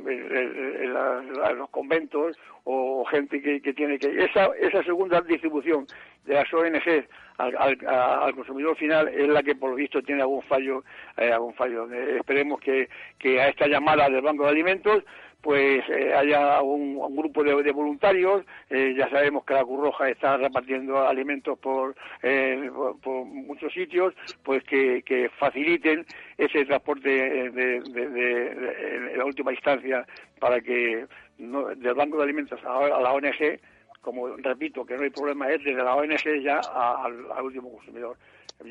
[1.56, 5.86] los conventos o gente que, tiene que esa esa segunda distribución
[6.24, 7.06] de las ONG
[7.38, 10.84] al, consumidor final es la que por lo visto tiene algún fallo
[11.16, 11.90] eh, algún fallo.
[11.92, 15.04] Eh, esperemos que, que a esta llamada del banco de alimentos
[15.42, 18.44] pues eh, haya un, grupo de, voluntarios.
[18.70, 22.70] Eh, ya sabemos que la Cruz Roja está repartiendo alimentos por, eh,
[23.02, 25.02] por, muchos sitios, pues que,
[25.38, 26.06] faciliten
[26.38, 30.06] ese transporte de, en la última instancia
[30.38, 31.06] para que
[31.38, 33.58] del Banco de Alimentos a, la ONG,
[34.00, 38.16] como repito, que no hay problema, es desde la ONG ya al último consumidor.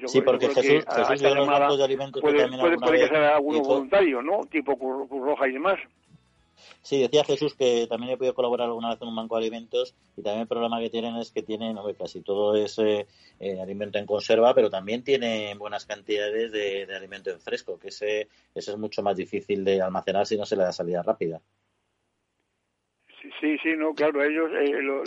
[0.06, 3.68] sí, porque Jesús, Jesús de los bancos de alimentos puede, puede, puede que sea algunos
[3.68, 4.46] voluntarios, ¿no?
[4.50, 5.78] Tipo Cruz Roja y demás.
[6.82, 9.96] Sí, decía Jesús que también he podido colaborar alguna vez en un banco de alimentos
[10.18, 13.08] y también el problema que tienen es que tienen, casi todo es eh,
[13.40, 18.28] eh, alimento en conserva, pero también tienen buenas cantidades de, alimento en fresco, que ese,
[18.56, 21.42] ese es mucho más difícil de almacenar si no se le da salida rápida.
[23.40, 25.04] Sí, sí, no, claro, ellos, eh, lo,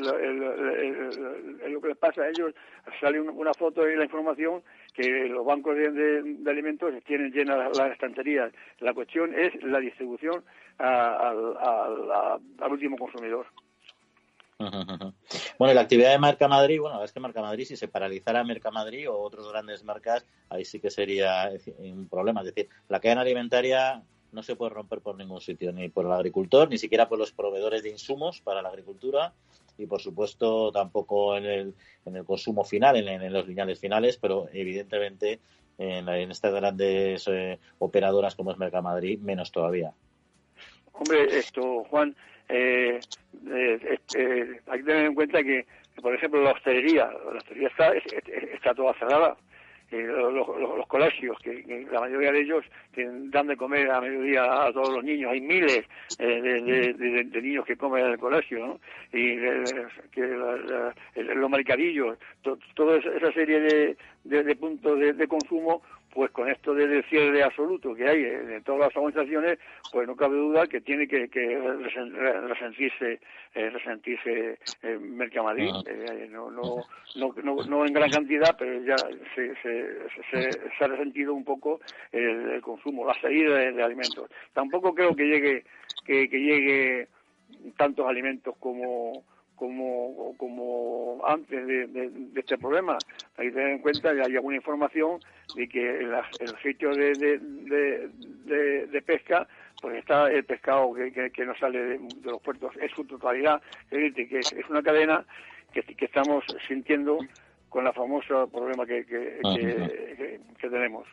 [1.80, 2.52] que les pasa a ellos,
[3.00, 4.62] sale una foto y la información
[4.94, 8.52] que los bancos de, alimentos tienen llenas las estanterías.
[8.78, 10.44] La cuestión es la distribución
[10.78, 13.46] al último consumidor.
[15.58, 18.44] Bueno, y la actividad de Marca Madrid, bueno, es que Marca Madrid, si se paralizara
[18.44, 22.40] Marca Madrid o otros grandes marcas, ahí sí que sería un problema.
[22.40, 24.02] Es decir, la cadena alimentaria
[24.32, 27.32] no se puede romper por ningún sitio, ni por el agricultor, ni siquiera por los
[27.32, 29.32] proveedores de insumos para la agricultura
[29.78, 31.74] y, por supuesto, tampoco en el,
[32.06, 35.40] en el consumo final, en, los lineales finales, pero evidentemente
[35.78, 39.92] en, estas grandes eh, operadoras como es Mercamadrid, menos todavía.
[40.92, 42.14] Hombre, esto, Juan,
[42.48, 43.00] eh,
[43.50, 45.66] eh, eh, hay que tener en cuenta que,
[46.00, 49.36] por ejemplo, la hostelería, la hostelería está, está toda cerrada.
[49.90, 52.64] Los, colegios, que, la mayoría de ellos
[52.96, 55.32] dan de comer a mediodía a todos los niños.
[55.32, 55.84] Hay miles
[56.18, 58.80] de, niños que comen en el colegio, ¿no?
[59.12, 59.36] Y
[60.10, 60.22] que
[61.16, 62.18] los mercadillos,
[62.74, 65.82] toda esa serie de, puntos de, consumo
[66.14, 69.58] pues con esto del cierre absoluto que hay en todas las organizaciones,
[69.92, 71.28] pues no cabe duda que tiene que,
[72.48, 73.20] resentirse,
[73.54, 75.82] eh, resentirse eh, Mercamadrid, ah.
[75.86, 76.84] eh, no, no,
[77.16, 78.96] no, no, en gran cantidad, pero ya
[79.34, 81.80] se, se, ha resentido un poco
[82.12, 84.30] el, consumo, la salida de, alimentos.
[84.52, 85.64] Tampoco creo que llegue
[86.06, 87.08] que, que llegue
[87.76, 89.24] tantos alimentos como
[89.56, 92.98] como, como antes de, este problema.
[93.36, 95.20] Hay que tener en cuenta que hay alguna información
[95.54, 96.26] de que en, los
[96.62, 97.38] sitios de,
[98.86, 99.46] de, pesca
[99.80, 103.60] pues está el pescado que, que, no sale de, los puertos en su totalidad.
[103.90, 105.24] Es decir, que es, una cadena
[105.72, 107.18] que, que estamos sintiendo
[107.68, 111.06] con la famosa problema que, que, que, tenemos.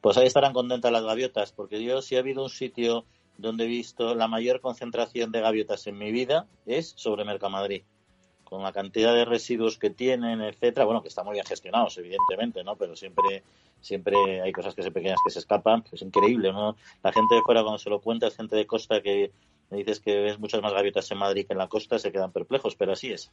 [0.00, 3.04] Pues ahí estarán contentas las gaviotas, porque yo si ha habido un sitio
[3.38, 7.82] donde he visto la mayor concentración de gaviotas en mi vida es sobre Mercamadrid
[8.50, 12.64] con la cantidad de residuos que tienen, etcétera, bueno, que están muy bien gestionados, evidentemente,
[12.64, 12.74] ¿no?
[12.74, 13.44] Pero siempre,
[13.80, 16.76] siempre hay cosas que se pequeñas que se escapan, es increíble, ¿no?
[17.04, 19.30] La gente de fuera cuando se lo cuenta, es gente de costa que
[19.70, 22.32] me dices que ves muchas más gaviotas en Madrid que en la costa, se quedan
[22.32, 23.30] perplejos, pero así es.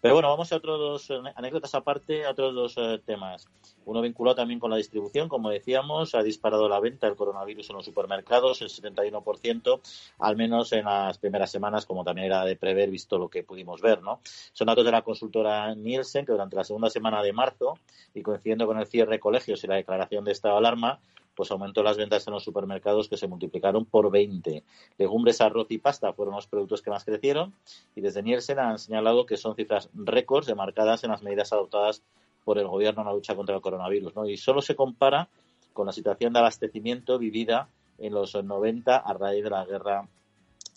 [0.00, 3.48] Pero bueno, vamos a otros dos anécdotas aparte, a otros dos eh, temas.
[3.84, 7.76] Uno vinculado también con la distribución, como decíamos, ha disparado la venta del coronavirus en
[7.76, 9.80] los supermercados el 71%,
[10.18, 13.80] al menos en las primeras semanas, como también era de prever, visto lo que pudimos
[13.80, 14.20] ver, ¿no?
[14.52, 17.78] Son datos de la consultora Nielsen, que durante la segunda semana de marzo,
[18.14, 21.00] y coincidiendo con el cierre de colegios y la declaración de estado de alarma,
[21.40, 24.62] pues aumentó las ventas en los supermercados que se multiplicaron por 20.
[24.98, 27.54] Legumbres, arroz y pasta fueron los productos que más crecieron
[27.96, 32.02] y desde Nielsen han señalado que son cifras récords demarcadas en las medidas adoptadas
[32.44, 34.14] por el gobierno en la lucha contra el coronavirus.
[34.16, 34.28] ¿no?
[34.28, 35.30] Y solo se compara
[35.72, 40.06] con la situación de abastecimiento vivida en los 90 a raíz de la guerra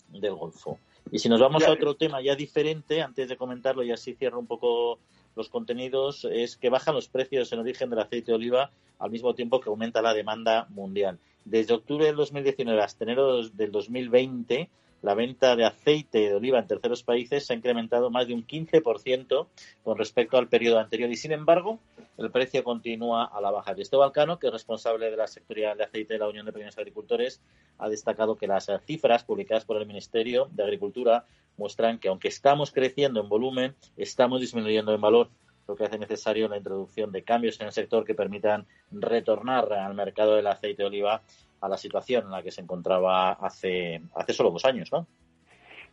[0.08, 0.78] del Golfo.
[1.12, 4.38] Y si nos vamos a otro tema ya diferente, antes de comentarlo y así cierro
[4.38, 4.98] un poco
[5.36, 9.34] los contenidos, es que bajan los precios en origen del aceite de oliva al mismo
[9.34, 11.18] tiempo que aumenta la demanda mundial.
[11.44, 14.70] Desde octubre del 2019 hasta enero del 2020,
[15.04, 18.46] la venta de aceite de oliva en terceros países se ha incrementado más de un
[18.46, 19.46] 15%
[19.82, 21.78] con respecto al periodo anterior y, sin embargo,
[22.16, 23.74] el precio continúa a la baja.
[23.74, 26.78] Cristóbal Cano, que es responsable de la sectorial de aceite de la Unión de Pequeños
[26.78, 27.42] Agricultores,
[27.76, 31.26] ha destacado que las cifras publicadas por el Ministerio de Agricultura
[31.58, 35.28] muestran que, aunque estamos creciendo en volumen, estamos disminuyendo en valor
[35.68, 39.94] lo que hace necesario la introducción de cambios en el sector que permitan retornar al
[39.94, 41.22] mercado del aceite de oliva
[41.64, 45.06] a la situación en la que se encontraba hace, hace solo dos años, ¿no?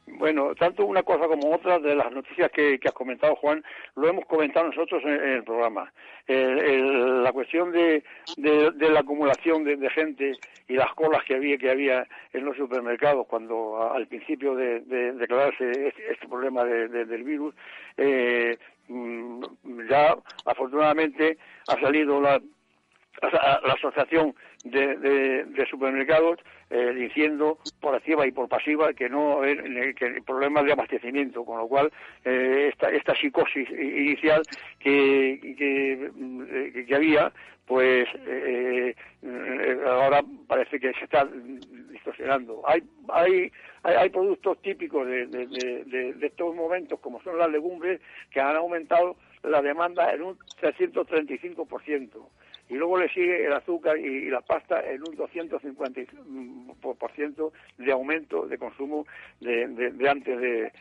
[0.08, 3.64] Bueno, tanto una cosa como otra de las noticias que, has comentado, Juan,
[3.96, 5.94] lo hemos comentado nosotros en, el programa.
[6.28, 8.04] la cuestión de,
[8.38, 10.34] la acumulación de, gente
[10.68, 15.70] y las colas que había que había en los supermercados cuando al principio de, declararse
[15.70, 17.56] este, este problema del virus,
[17.96, 18.58] eh,
[18.90, 19.44] mm,
[19.90, 22.42] ya afortunadamente ha salido la
[23.22, 30.24] la asociación de, supermercados eh, diciendo por activa y por pasiva que no que el
[30.24, 31.91] problema de abastecimiento con lo cual
[32.24, 34.41] eh, esta, esta psicosis inicial
[34.80, 37.32] que, que, que había
[37.65, 38.95] pues eh,
[39.86, 41.28] ahora parece que se está
[41.89, 42.62] distorsionando.
[42.67, 43.52] Hay hay
[43.84, 45.47] hay, productos típicos de, de,
[45.86, 50.38] de, de estos momentos como son las legumbres que han aumentado la demanda en un
[50.38, 52.28] 335%
[52.72, 58.58] y luego le sigue el azúcar y, la pasta en un 250% de aumento de
[58.58, 59.06] consumo
[59.42, 60.72] de, de, antes de,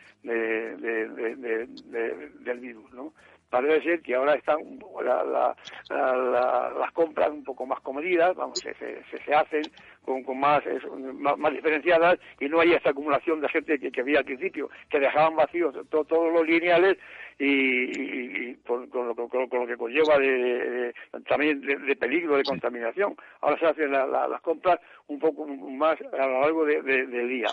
[2.39, 3.11] del virus, ¿no?
[3.49, 4.59] Parece ser que ahora están
[5.89, 9.63] las compras un poco más comedidas, vamos, se, se, hacen
[10.05, 10.63] con, con más,
[11.17, 15.35] más, diferenciadas y no hay esta acumulación de gente que, había al principio, que dejaban
[15.35, 16.97] vacíos todos los lineales
[17.43, 19.15] y, con, lo,
[19.67, 20.93] que conlleva de,
[21.27, 23.15] también de, peligro de contaminación.
[23.41, 27.47] Ahora se hacen las compras un poco más a lo largo del día.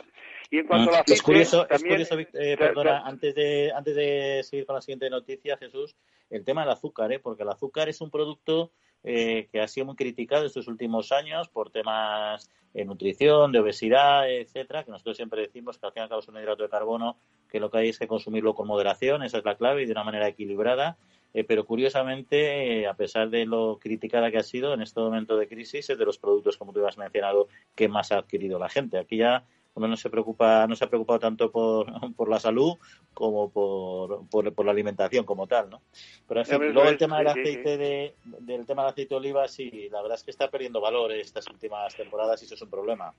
[0.50, 4.42] Y en cuanto a la es curioso, es curioso eh, perdona, antes de antes de
[4.42, 5.96] seguir con la siguiente noticia, Jesús,
[6.28, 7.18] el tema del azúcar, ¿eh?
[7.18, 8.72] porque el azúcar es un producto
[9.04, 14.30] eh, que ha sido muy criticado estos últimos años por temas de nutrición, de obesidad,
[14.30, 16.68] etcétera, que nosotros siempre decimos que al fin y al cabo es un hidrato de
[16.68, 17.16] carbono,
[17.50, 19.92] que lo que hay es que consumirlo con moderación, esa es la clave, y de
[19.92, 20.98] una manera equilibrada.
[21.34, 25.46] Eh, pero curiosamente, a pesar de lo criticada que ha sido en este momento de
[25.46, 28.98] crisis, es de los productos, como tú has mencionado, que más ha adquirido la gente.
[28.98, 29.44] Aquí ya
[29.78, 31.86] uno no se preocupa, no se ha preocupado tanto por,
[32.16, 32.74] por la salud
[33.14, 35.82] como por, por, la alimentación como tal, ¿no?
[36.26, 39.48] Pero en fin, luego el tema del aceite de, del tema del aceite de oliva,
[39.48, 42.70] sí, la verdad es que está perdiendo valor estas últimas temporadas y eso es un
[42.70, 43.12] problema.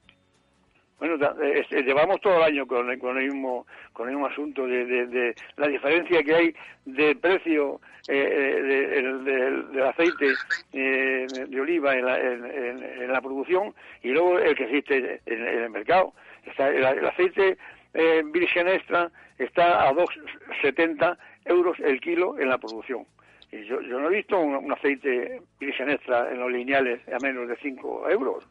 [0.99, 4.85] Bueno, este, llevamos todo el año con, con, el, mismo, con el mismo asunto de,
[4.85, 10.33] de, la diferencia que hay de precio eh, del aceite
[10.73, 15.69] eh, de oliva en la, en, la producción y luego el que existe en el
[15.69, 16.13] mercado
[16.57, 17.57] el, aceite
[17.93, 23.05] eh, virgen extra está a 2,70 euros el kilo en la producción.
[23.51, 27.47] Y yo, yo no he visto un, aceite virgen extra en los lineales a menos
[27.47, 28.47] de 5 euros.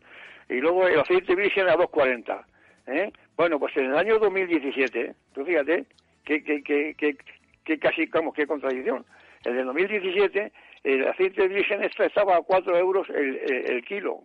[0.48, 2.44] Y luego el aceite virgen a 2,40.
[2.88, 3.12] ¿eh?
[3.36, 5.84] Bueno, pues en el año 2017, tú fíjate
[6.24, 7.16] qué, qué, qué,
[7.64, 9.04] qué, casi, como, qué contradicción.
[9.44, 10.52] En el 2017
[10.84, 14.22] el aceite virgen estaba a 4 euros el kilo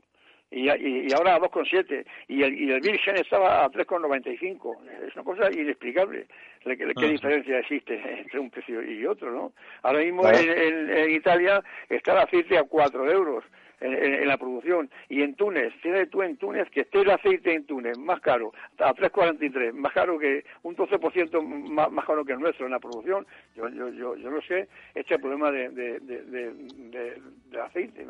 [0.53, 4.77] y, y, y ahora a 2,7 y el, y el virgen estaba a 3,95.
[5.07, 6.27] Es una cosa inexplicable
[6.63, 9.53] qué, qué diferencia existe entre un precio y otro, ¿no?
[9.81, 13.43] Ahora mismo en, en, Italia está el aceite a 4 euros
[13.83, 14.89] en, la producción.
[15.09, 18.53] Y en Túnez, fíjate tú en Túnez que esté el aceite en Túnez más caro,
[18.79, 22.79] a 3,43, más caro que un 12% más, más caro que el nuestro en la
[22.79, 23.25] producción.
[23.55, 28.05] Yo, yo, yo, yo no sé, este problema de, de, de, aceite.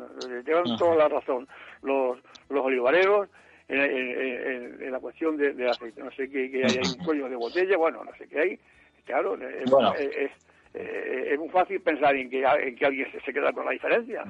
[0.46, 1.46] Llevan toda la razón
[1.82, 2.18] los,
[2.48, 3.28] los olivareros.
[3.66, 6.02] En, la cuestión de, aceite.
[6.02, 8.58] No sé que, hay un cuello de botella, bueno, no sé qué hay.
[9.06, 10.30] Claro, es,
[10.74, 14.24] es, muy fácil pensar en que, en que alguien se, se queda con la diferencia.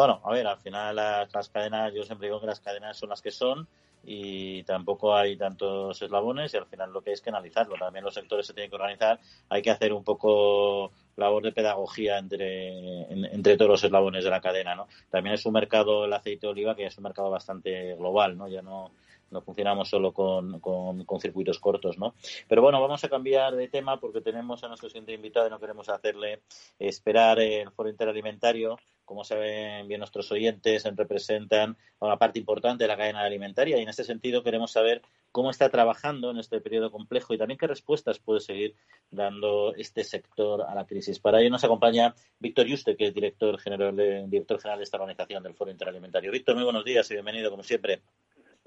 [0.00, 3.20] Bueno, a ver, al final las, cadenas, yo siempre digo que las cadenas son las
[3.20, 3.68] que son
[4.02, 7.76] y tampoco hay tantos eslabones y al final lo que hay es que analizarlo.
[7.78, 9.20] También los sectores se tienen que organizar,
[9.50, 14.40] hay que hacer un poco labor de pedagogía entre, entre todos los eslabones de la
[14.40, 14.88] cadena, ¿no?
[15.10, 18.48] También es un mercado, el aceite de oliva, que es un mercado bastante global, ¿no?
[18.48, 18.92] Ya no,
[19.30, 22.14] no funcionamos solo con, con, circuitos cortos, ¿no?
[22.48, 25.60] Pero bueno, vamos a cambiar de tema porque tenemos a nuestro siguiente invitado y no
[25.60, 26.40] queremos hacerle
[26.78, 28.78] esperar el foro interalimentario.
[29.10, 33.88] Como saben bien nuestros oyentes, representan una parte importante de la cadena alimentaria y en
[33.88, 35.02] este sentido queremos saber
[35.32, 38.76] cómo está trabajando en este periodo complejo y también qué respuestas puede seguir
[39.10, 41.18] dando este sector a la crisis.
[41.18, 43.96] Para ello nos acompaña Víctor Yuste, que es director general
[44.30, 46.30] director general de esta organización del Foro Interalimentario.
[46.30, 48.02] Víctor, muy buenos días y bienvenido como siempre.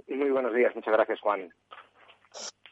[0.09, 1.53] Muy buenos días, muchas gracias, Juan.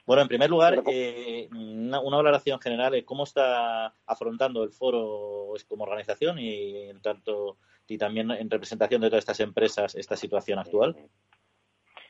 [0.06, 5.84] Bueno, en primer lugar, eh, una, valoración general de cómo está afrontando el foro como
[5.84, 7.58] organización y en tanto
[7.88, 10.96] y también en representación de todas estas empresas esta situación actual.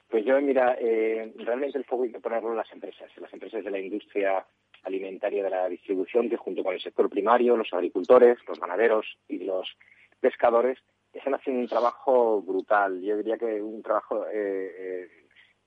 [0.10, 3.34] Pues yo, mira, eh, realmente el foco hay que ponerlo en las empresas, en las
[3.34, 4.46] empresas de la industria
[4.84, 9.40] alimentaria de la distribución, que junto con el sector primario, los agricultores, los ganaderos y
[9.40, 9.68] los
[10.20, 10.78] pescadores,
[11.14, 13.02] están haciendo un trabajo brutal.
[13.02, 15.08] Yo diría que un trabajo eh, eh,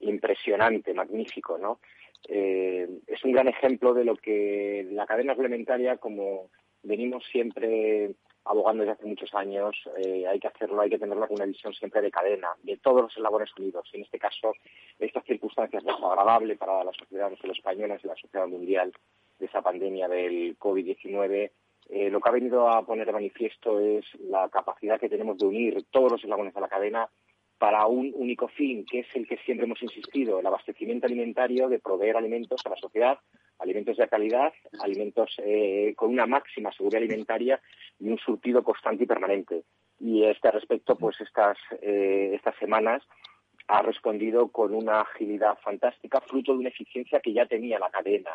[0.00, 1.80] impresionante, magnífico, ¿no?
[2.28, 6.50] Eh, es un gran ejemplo de lo que la cadena alimentaria, como
[6.82, 8.14] venimos siempre
[8.46, 12.02] abogando desde hace muchos años, hay que hacerlo, hay que tenerlo con una visión siempre
[12.02, 13.88] de cadena, de todos los eslabones unidos.
[13.94, 14.52] En este caso,
[14.98, 18.92] estas circunstancias son agradables para la sociedad no solo española, la sociedad mundial
[19.38, 21.50] de esa pandemia del COVID-19
[21.90, 25.46] eh, lo que ha venido a poner de manifiesto es la capacidad que tenemos de
[25.46, 27.08] unir todos los eslabones de la cadena
[27.58, 31.78] para un único fin, que es el que siempre hemos insistido, el abastecimiento alimentario, de
[31.78, 33.18] proveer alimentos a la sociedad,
[33.58, 37.60] alimentos de calidad, alimentos eh, con una máxima seguridad alimentaria
[37.98, 39.62] y un surtido constante y permanente.
[40.00, 43.02] Y a este respecto, pues estas, eh, estas semanas
[43.68, 48.30] ha respondido con una agilidad fantástica, fruto de una eficiencia que ya tenía la cadena.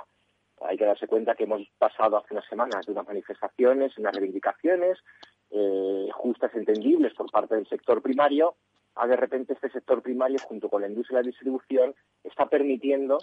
[0.62, 4.98] Hay que darse cuenta que hemos pasado hace unas semanas de unas manifestaciones, unas reivindicaciones
[5.52, 8.56] eh, justas, entendibles por parte del sector primario,
[9.00, 13.20] a de repente este sector primario, junto con la industria de la distribución, está permitiendo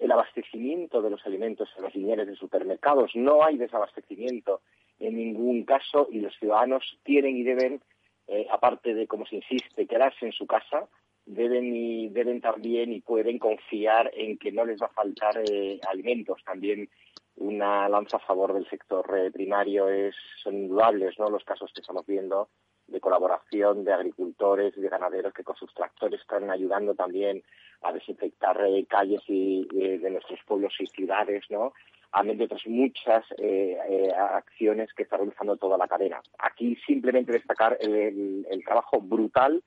[0.00, 3.12] el abastecimiento de los alimentos en los lineales de supermercados.
[3.14, 4.60] No hay desabastecimiento
[4.98, 7.80] en ningún caso y los ciudadanos tienen y deben,
[8.26, 10.88] eh, aparte de, como se insiste, quedarse en su casa,
[11.26, 15.78] deben y deben también y pueden confiar en que no les va a faltar eh,
[15.88, 16.42] alimentos.
[16.44, 16.88] También
[17.36, 21.28] una lanza a favor del sector eh, primario es son indudables, ¿no?
[21.28, 22.48] Los casos que estamos viendo
[22.88, 27.42] de colaboración de agricultores y de ganaderos que con sus tractores están ayudando también
[27.82, 31.72] a desinfectar eh, calles y, de nuestros pueblos y ciudades, ¿no?
[32.10, 33.22] Amén de otras muchas
[34.16, 36.22] acciones que está realizando toda la cadena.
[36.38, 39.62] Aquí simplemente destacar el trabajo brutal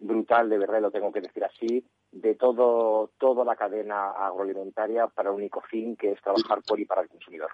[0.00, 5.30] brutal, de verdad, lo tengo que decir así, de todo, toda la cadena agroalimentaria para
[5.30, 7.50] un único fin, que es trabajar por y para el consumidor.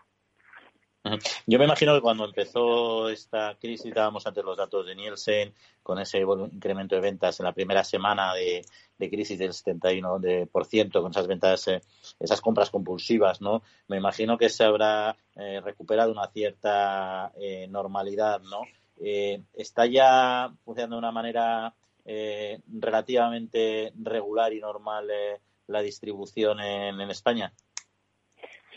[1.47, 5.99] Yo me imagino que cuando empezó esta crisis, dábamos antes los datos de Nielsen, con
[5.99, 8.65] ese incremento de ventas en la primera semana de,
[8.99, 11.81] crisis del 71%, con esas ventas, eh,
[12.19, 13.63] esas compras compulsivas, ¿no?
[13.89, 18.63] Me imagino que se habrá eh, recuperado una cierta eh, normalidad, ¿no?
[18.99, 21.75] ¿Está ya funcionando de una manera
[22.09, 27.53] eh, relativamente regular y normal eh, la distribución en, España?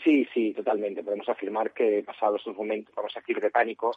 [0.02, 1.02] Sí, sí, totalmente.
[1.02, 3.92] Podemos afirmar que pasados estos momentos, vamos a decir, de pánico,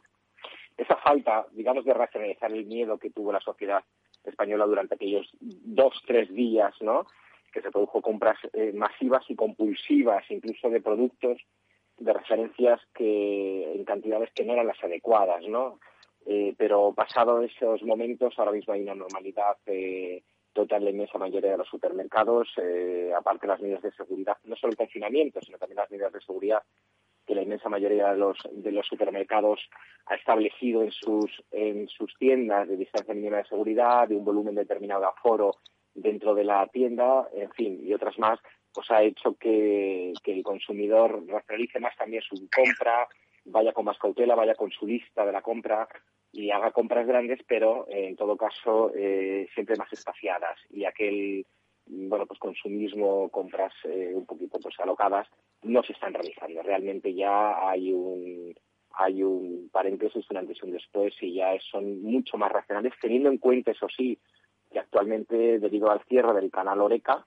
[0.78, 3.84] esa falta, digamos, de racionalizar el miedo que tuvo la sociedad
[4.24, 7.06] española durante aquellos dos, tres días, ¿no?
[7.52, 11.42] Que se produjo compras eh, masivas y compulsivas, incluso de productos
[11.98, 15.80] de referencias que en cantidades que no eran las adecuadas, ¿no?
[16.26, 20.24] Eh, pero pasado esos momentos, ahora mismo hay una normalidad eh,
[20.54, 24.72] total la inmensa mayoría de los supermercados, eh, aparte las medidas de seguridad, no solo
[24.72, 26.64] el confinamiento, sino también las medidas de seguridad
[27.26, 29.60] que la inmensa mayoría de los, de los supermercados
[30.06, 34.56] ha establecido en sus, en sus tiendas de distancia mínima de seguridad, de un volumen
[34.56, 35.56] determinado de aforo
[35.94, 38.40] dentro de la tienda, en fin, y otras más,
[38.74, 43.08] pues ha hecho que, que el consumidor realice más también su compra,
[43.46, 45.88] vaya con más cautela, vaya con su lista de la compra
[46.34, 51.46] y haga compras grandes, pero eh, en todo caso eh, siempre más espaciadas y aquel
[51.86, 55.28] bueno pues consumismo, compras eh, un poquito pues alocadas
[55.62, 56.62] no se están realizando.
[56.64, 58.54] Realmente ya hay un
[58.96, 63.30] hay un paréntesis, un antes y un después y ya son mucho más racionales, teniendo
[63.30, 64.20] en cuenta, eso sí,
[64.72, 67.24] que actualmente debido al cierre del canal Oreca,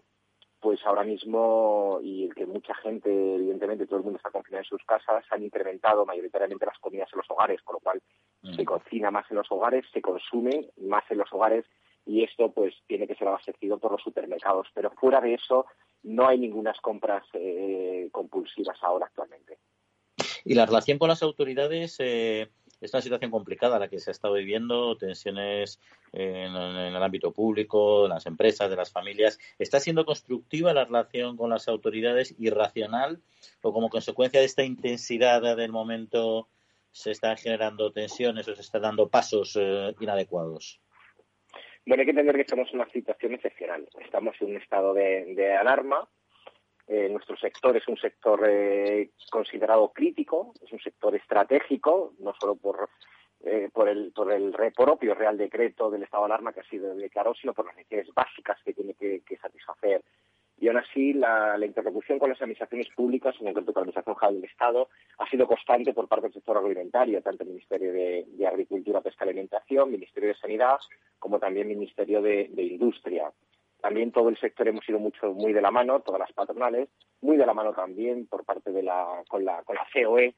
[0.60, 4.82] pues ahora mismo, y que mucha gente, evidentemente todo el mundo está confinado en sus
[4.84, 8.02] casas, han incrementado mayoritariamente las comidas en los hogares, con lo cual
[8.54, 8.64] se mm.
[8.64, 11.64] cocina más en los hogares, se consume más en los hogares
[12.06, 14.68] y esto pues tiene que ser abastecido por los supermercados.
[14.72, 15.66] Pero fuera de eso
[16.04, 19.58] no hay ninguna compras eh, compulsivas ahora actualmente.
[20.44, 22.48] Y la relación con las autoridades, eh,
[22.80, 25.80] es una situación complicada la que se ha estado viviendo, tensiones
[26.12, 29.38] en, el ámbito público, en las empresas, de las familias.
[29.58, 33.20] ¿Está siendo constructiva la relación con las autoridades y racional
[33.62, 36.48] o como consecuencia de esta intensidad del momento
[36.92, 40.80] se están generando tensiones o se están dando pasos eh, inadecuados?
[41.86, 43.88] Bueno, hay que entender que estamos en una situación excepcional.
[44.00, 46.08] Estamos en un estado de alarma
[46.88, 52.54] eh, nuestro sector es un sector eh, considerado crítico, es un sector estratégico, no solo
[52.54, 52.88] por,
[53.44, 56.94] eh, por, el, por el propio Real Decreto del estado de alarma que ha sido
[56.94, 60.02] declarado, sino por las necesidades básicas que tiene que, satisfacer.
[60.58, 64.34] Y aún así, la, interlocución con las administraciones públicas, en concreto con la Administración General
[64.40, 69.00] del Estado, ha sido constante por parte del sector agroalimentario, tanto el Ministerio de, Agricultura,
[69.00, 70.78] Pesca y Alimentación, Ministerio de Sanidad,
[71.18, 73.32] como también Ministerio de Industria.
[73.86, 76.88] También todo el sector hemos ido mucho, muy de la mano, todas las patronales,
[77.20, 80.34] muy de la mano también por parte de la, con la, con la COE,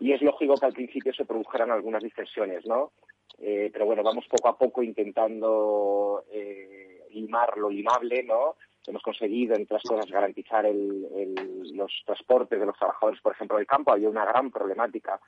[0.00, 2.92] y es lógico que al principio se produjeran algunas distensiones, ¿no?
[3.38, 8.56] Eh, pero bueno, vamos poco a poco intentando eh, limar lo limable, ¿no?
[8.86, 13.92] Hemos conseguido, entre otras cosas, garantizar los transportes de los trabajadores, por ejemplo, del campo.
[13.92, 15.18] Había una gran problemática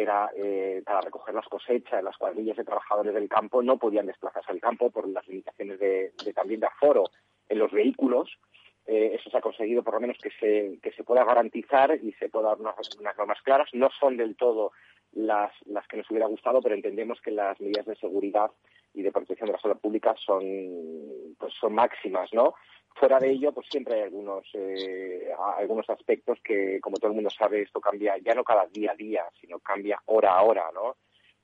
[0.00, 4.52] era eh, para recoger las cosechas, las cuadrillas de trabajadores del campo no podían desplazarse
[4.52, 7.04] al campo por las limitaciones de, también de aforo
[7.48, 8.38] en los vehículos.
[8.86, 12.12] Eh, eso se ha conseguido por lo menos que se, que se pueda garantizar y
[12.12, 12.76] se pueda dar unas,
[13.16, 13.68] normas claras.
[13.72, 14.72] No son del todo
[15.12, 18.50] las, las que nos hubiera gustado, pero entendemos que las medidas de seguridad
[18.94, 20.42] y de protección de la salud pública son,
[21.38, 22.54] pues son máximas, ¿no?
[22.98, 27.28] Fuera de ello, pues siempre hay algunos, eh, algunos aspectos que, como todo el mundo
[27.28, 30.96] sabe, esto cambia ya no cada día a día, sino cambia hora a hora, ¿no?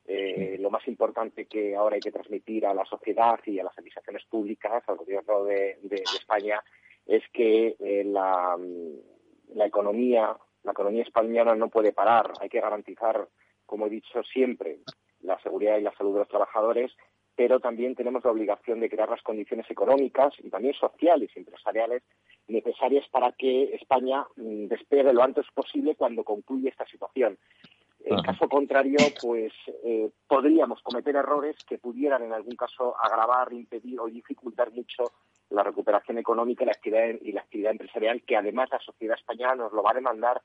[0.07, 3.77] Eh, lo más importante que ahora hay que transmitir a la sociedad y a las
[3.77, 6.63] administraciones públicas, al gobierno de, España,
[7.05, 8.57] es que eh, la,
[9.55, 12.33] la economía, la economía española no puede parar.
[12.41, 13.29] Hay que garantizar,
[13.67, 14.79] como he dicho siempre,
[15.21, 16.93] la seguridad y la salud de los trabajadores
[17.43, 22.05] pero también tenemos la obligación de crear las condiciones económicas y también sociales y empresariales
[22.47, 27.37] necesarias para que España mm, despegue lo antes posible cuando concluya esta situación.
[28.05, 33.99] En caso contrario, pues eh, podríamos cometer errores que pudieran en algún caso agravar, impedir
[33.99, 35.03] o dificultar mucho
[35.51, 39.57] la recuperación económica y la actividad, y la actividad empresarial, que además la sociedad española
[39.57, 40.41] nos lo va a demandar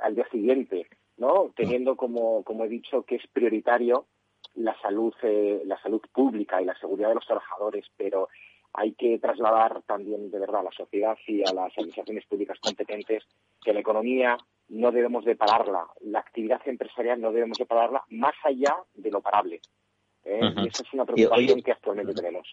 [0.00, 1.52] al día siguiente, ¿no?
[1.56, 4.06] Teniendo, como, como he dicho, que es prioritario
[4.54, 8.28] la salud, eh, la salud pública y la seguridad de los trabajadores, pero
[8.72, 13.24] hay que trasladar también de verdad a la sociedad y a las administraciones públicas competentes
[13.62, 14.36] que la economía
[14.68, 19.20] no debemos de pararla, la actividad empresarial no debemos de pararla más allá de lo
[19.20, 19.60] parable.
[20.24, 20.40] ¿eh?
[20.56, 22.46] Y esa es una preocupación que actualmente tenemos.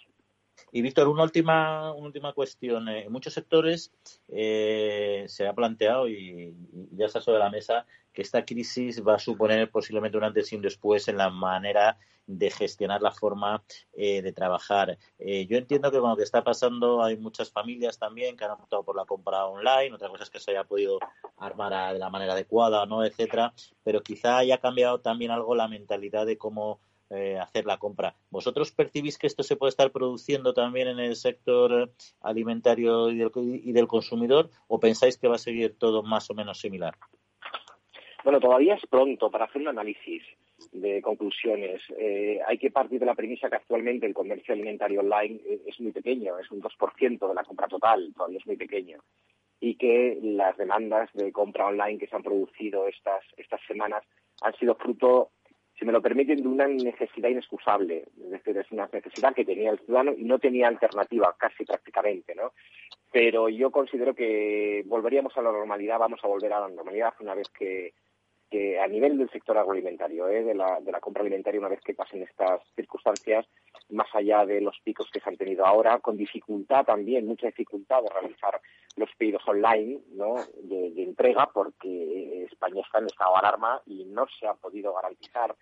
[0.71, 2.87] Y Víctor, una última, una última cuestión.
[2.89, 3.91] En muchos sectores
[4.27, 6.53] eh, se ha planteado y,
[6.91, 10.55] ya está sobre la mesa que esta crisis va a suponer posiblemente un antes y
[10.55, 13.63] un después en la manera de gestionar la forma
[13.93, 14.97] eh, de trabajar.
[15.17, 18.51] Eh, yo entiendo que con lo que está pasando hay muchas familias también que han
[18.51, 20.99] optado por la compra online, otra cosa es que se haya podido
[21.37, 23.53] armar de la manera adecuada no, etcétera,
[23.83, 28.15] pero quizá haya cambiado también algo la mentalidad de cómo eh, hacer la compra.
[28.29, 31.89] ¿Vosotros percibís que esto se puede estar produciendo también en el sector
[32.19, 36.95] alimentario y del, consumidor o pensáis que va a seguir todo más o menos similar?
[38.25, 40.21] Bueno, todavía es pronto para hacer un análisis
[40.73, 41.81] de conclusiones.
[41.97, 45.93] Eh, hay que partir de la premisa que actualmente el comercio alimentario online es muy
[45.93, 48.99] pequeño, es un 2% de la compra total, todavía es muy pequeño.
[49.61, 54.03] Y que las demandas de compra online que se han producido estas, estas semanas
[54.41, 55.31] han sido fruto
[55.77, 58.05] si me lo permiten, de una necesidad inexcusable.
[58.23, 62.33] Es decir, es una necesidad que tenía el ciudadano y no tenía alternativa casi prácticamente,
[62.35, 62.53] ¿no?
[63.11, 67.35] Pero yo considero que volveríamos a la normalidad, vamos a volver a la normalidad una
[67.35, 67.93] vez que,
[68.49, 70.43] que a nivel del sector agroalimentario, ¿eh?
[70.43, 73.45] de, la, compra alimentaria, una vez que pasen estas circunstancias,
[73.89, 78.01] más allá de los picos que se han tenido ahora, con dificultad también, mucha dificultad
[78.03, 78.59] de realizar
[78.95, 80.35] los pedidos online ¿no?
[80.63, 84.93] de, de entrega, porque España está en estado de alarma y no se ha podido
[84.93, 85.55] garantizar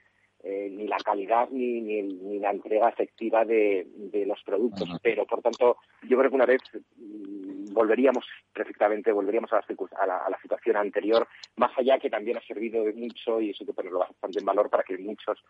[0.48, 4.88] eh, ni la calidad ni, ni, ni, la entrega efectiva de, de los productos.
[5.02, 5.78] Pero, por tanto,
[6.08, 6.62] yo creo que una vez
[6.98, 9.66] mm, volveríamos perfectamente, volveríamos a la,
[9.98, 13.50] a, la, a la, situación anterior, más allá que también ha servido de mucho, y
[13.50, 15.44] eso que ponerlo bastante en valor para que muchos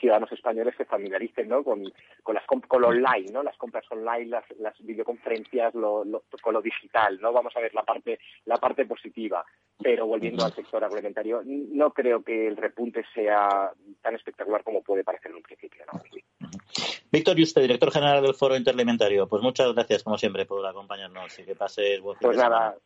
[0.00, 1.62] ciudadanos españoles se familiaricen ¿no?
[1.62, 1.82] con,
[2.22, 3.42] con, las, con lo online, ¿no?
[3.42, 7.20] las compras online, las, las videoconferencias, lo, lo, con lo digital.
[7.20, 9.44] no Vamos a ver la parte, la parte positiva.
[9.78, 13.72] Pero volviendo al sector agroalimentario, no creo que el repunte sea
[14.02, 15.84] tan espectacular como puede parecer en un principio.
[15.92, 16.00] ¿no?
[17.12, 21.36] Víctor y usted, director general del Foro Interalimentario, pues muchas gracias, como siempre, por acompañarnos
[21.38, 22.76] y que pases buen Pues nada,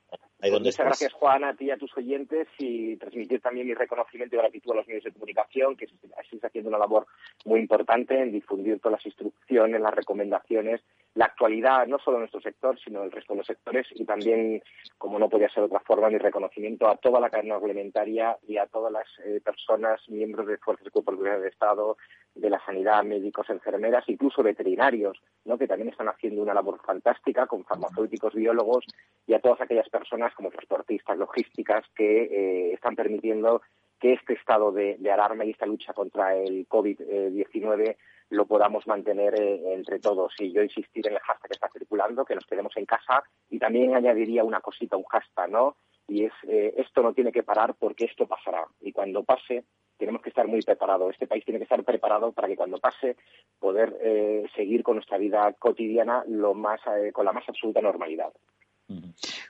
[0.44, 3.72] Ahí pues muchas gracias, Juan, a ti y a tus oyentes y transmitir también mi
[3.72, 7.06] reconocimiento y gratitud a los medios de comunicación, que estáis haciendo una labor
[7.46, 10.82] muy importante en difundir todas las instrucciones, las recomendaciones,
[11.14, 14.62] la actualidad, no solo de nuestro sector, sino del resto de los sectores y también,
[14.98, 18.58] como no podía ser de otra forma, mi reconocimiento a toda la cadena agroalimentaria y
[18.58, 21.96] a todas las eh, personas, miembros de fuerzas de cuerpo de Estado,
[22.34, 25.56] de la sanidad, médicos, enfermeras, incluso veterinarios, ¿no?
[25.56, 28.84] que también están haciendo una labor fantástica con farmacéuticos, biólogos
[29.26, 33.62] y a todas aquellas personas como transportistas, logísticas que eh, están permitiendo
[34.04, 37.96] que este estado de, alarma y esta lucha contra el COVID-19
[38.30, 40.34] lo podamos mantener eh, entre todos.
[40.38, 43.58] Y yo insistir en el hashtag que está circulando, que nos quedemos en casa y
[43.58, 45.76] también añadiría una cosita, un hashtag, ¿no?
[46.06, 48.66] Y es, eh, esto no tiene que parar porque esto pasará.
[48.80, 49.64] Y cuando pase,
[49.96, 51.12] tenemos que estar muy preparados.
[51.12, 53.16] Este país tiene que estar preparado para que cuando pase
[53.58, 56.80] poder eh, seguir con nuestra vida cotidiana lo más,
[57.14, 58.34] con la más absoluta normalidad.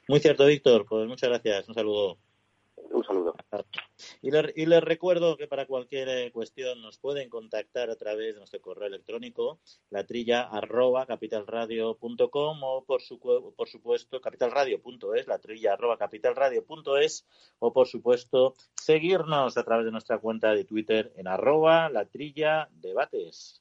[0.08, 0.86] Muy cierto, Víctor.
[0.86, 1.68] Pues muchas gracias.
[1.68, 2.18] Un saludo.
[2.90, 3.34] Un saludo.
[4.22, 8.34] Y les, y les, recuerdo que para cualquier eh, cuestión nos pueden contactar a través
[8.34, 9.58] de nuestro correo electrónico,
[9.90, 17.26] la trilla arroba capitalradio.com o por, su, por supuesto capitalradio.es, la trilla arroba capitalradio.es
[17.58, 22.68] o por supuesto seguirnos a través de nuestra cuenta de Twitter en arroba la trilla
[22.72, 23.60] debates.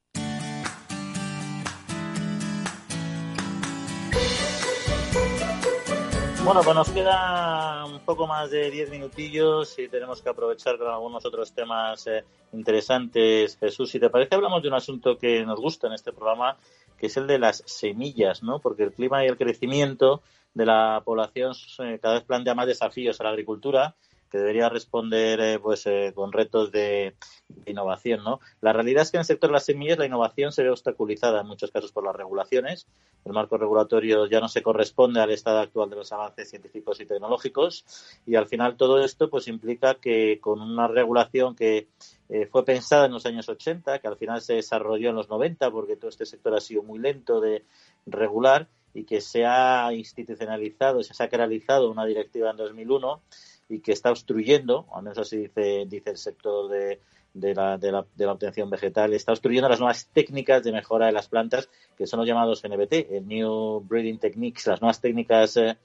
[6.43, 10.87] Bueno, pues nos queda un poco más de diez minutillos y tenemos que aprovechar con
[10.87, 13.57] algunos otros temas eh, interesantes.
[13.59, 16.57] Jesús, si te parece, hablamos de un asunto que nos gusta en este programa,
[16.97, 18.57] que es el de las semillas, ¿no?
[18.57, 20.23] Porque el clima y el crecimiento
[20.55, 23.93] de la población eh, cada vez plantea más desafíos a la agricultura
[24.31, 27.15] que debería responder eh, pues eh, con retos de,
[27.65, 28.23] innovación.
[28.23, 28.39] ¿no?
[28.61, 31.41] La realidad es que en el sector de las semillas la innovación se ve obstaculizada
[31.41, 32.87] en muchos casos por las regulaciones.
[33.25, 37.05] El marco regulatorio ya no se corresponde al estado actual de los avances científicos y
[37.05, 37.85] tecnológicos
[38.25, 41.89] y al final todo esto pues implica que con una regulación que
[42.29, 45.69] eh, fue pensada en los años 80, que al final se desarrolló en los 90
[45.71, 47.65] porque todo este sector ha sido muy lento de
[48.05, 53.21] regular y que se ha institucionalizado, se ha sacralizado una directiva en 2001
[53.71, 56.99] y que está obstruyendo, al menos así dice, dice el sector de,
[57.33, 61.05] de, la, de, la, de la obtención vegetal, está obstruyendo las nuevas técnicas de mejora
[61.05, 65.55] de las plantas, que son los llamados NBT, el New Breeding Techniques, las nuevas técnicas
[65.57, 65.77] eh,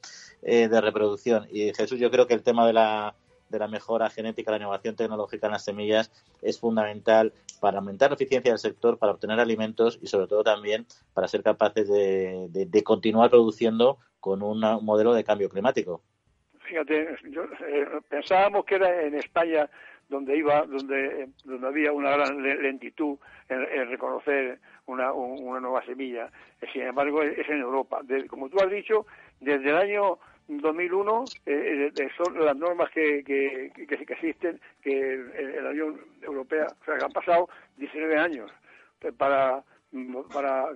[0.43, 1.47] eh, de reproducción.
[1.51, 3.14] Y Jesús, yo creo que el tema de la,
[3.49, 6.11] de la mejora genética, la innovación tecnológica en las semillas
[6.43, 10.87] es fundamental para aumentar la eficiencia del sector, para obtener alimentos y sobre todo también
[11.14, 16.03] para ser capaces de, de, continuar produciendo con un modelo de cambio climático.
[16.67, 19.69] Fíjate, yo, eh, pensábamos que era en España
[20.09, 26.31] donde iba, donde, donde había una gran lentitud en, reconocer una, una, nueva semilla.
[26.73, 28.01] Sin embargo, es en Europa.
[28.29, 29.07] Como tú has dicho,
[29.41, 35.25] desde el año 2001 eh, eh, son las normas que, que, que, que existen, que
[35.61, 38.53] la Unión Europea, o sea, que han pasado 19 años
[39.17, 39.62] para,
[40.33, 40.67] para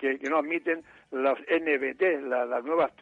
[0.00, 2.92] que, no admiten los NBT, la, las nuevas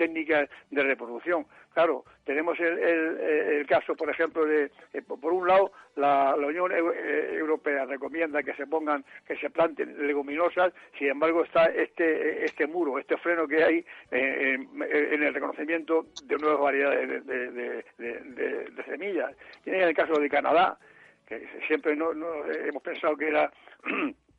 [0.00, 1.44] técnicas de reproducción.
[1.74, 7.84] Claro, tenemos el, caso, por ejemplo, de, eh, por un lado, la, Unión eh, Europea
[7.84, 13.18] recomienda que se pongan, que se planten leguminosas, sin embargo está este, este muro, este
[13.18, 19.36] freno que hay en, el reconocimiento de nuevas variedades de, semillas.
[19.62, 20.78] Tienen el caso de Canadá,
[21.26, 22.10] que siempre no,
[22.46, 23.52] hemos pensado que era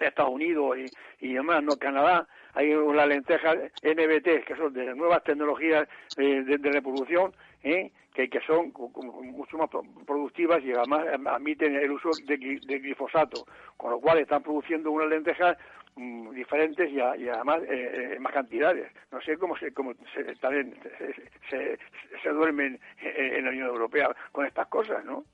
[0.00, 5.22] Estados Unidos y, y demás, no Canadá, hay una lenteja NBT, que son de nuevas
[5.24, 7.32] tecnologías de, reproducción,
[7.62, 7.92] ¿eh?
[8.12, 9.70] que, que son mucho más
[10.06, 13.44] productivas y además admiten el uso de, de glifosato,
[13.76, 15.56] con lo cual están produciendo unas lentejas
[16.00, 18.90] Mm, diferentes y, además eh, en más cantidades.
[19.12, 20.74] No sé cómo se, cómo se, también
[21.50, 21.78] se,
[22.22, 25.26] se, duermen en la Unión Europea con estas cosas, ¿no?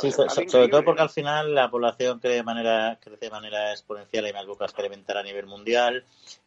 [0.00, 4.26] Sí, sobre todo porque al final la población crece de manera, crece de manera exponencial
[4.26, 6.04] y más busca experimentar a nivel mundial.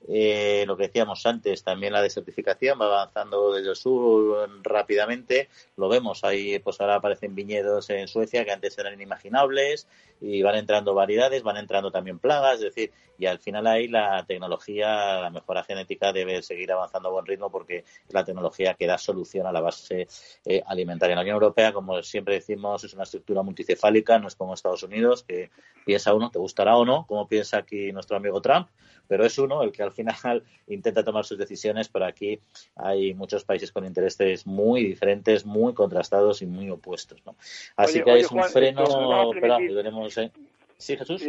[0.09, 5.47] Eh, lo que decíamos antes, también la desertificación va avanzando desde el sur rápidamente.
[5.77, 9.87] Lo vemos ahí, pues ahora aparecen viñedos en Suecia que antes eran inimaginables
[10.21, 14.25] y van entrando variedades, van entrando también plagas, es decir, y al final ahí la
[14.27, 18.87] tecnología, la mejora genética debe seguir avanzando a buen ritmo porque es la tecnología que
[18.87, 20.07] da solución a la base
[20.45, 21.13] eh, alimentaria.
[21.13, 24.83] En la Unión Europea, como siempre decimos, es una estructura multicefálica, no es como Estados
[24.83, 25.49] Unidos, que
[25.85, 28.67] piensa uno, te gustará o no, como piensa aquí nuestro amigo Trump,
[29.07, 32.39] pero es uno el que al final intenta tomar sus decisiones, pero aquí
[32.75, 37.21] hay muchos países con intereses muy diferentes, muy contrastados y muy opuestos.
[37.25, 37.35] ¿no?
[37.75, 40.04] Así que es un freno, veremos.
[40.17, 40.31] ¿Eh?
[40.77, 41.23] Sí, Jesús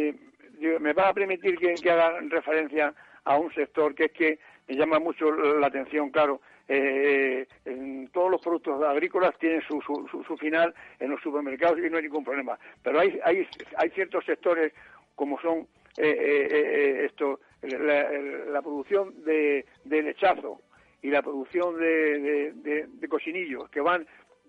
[0.79, 4.99] me va a permitir que, haga referencia a un sector que es que me llama
[4.99, 6.41] mucho la atención, claro.
[6.69, 11.95] Eh, en todos los productos agrícolas tienen su, su, final en los supermercados y no
[11.95, 12.59] hay ningún problema.
[12.83, 13.47] Pero hay, hay,
[13.77, 14.73] hay ciertos sectores
[15.15, 15.59] como son
[15.97, 20.61] eh, eh, esto, la, producción de, lechazo
[21.01, 24.05] y la producción de, de, cochinillos que van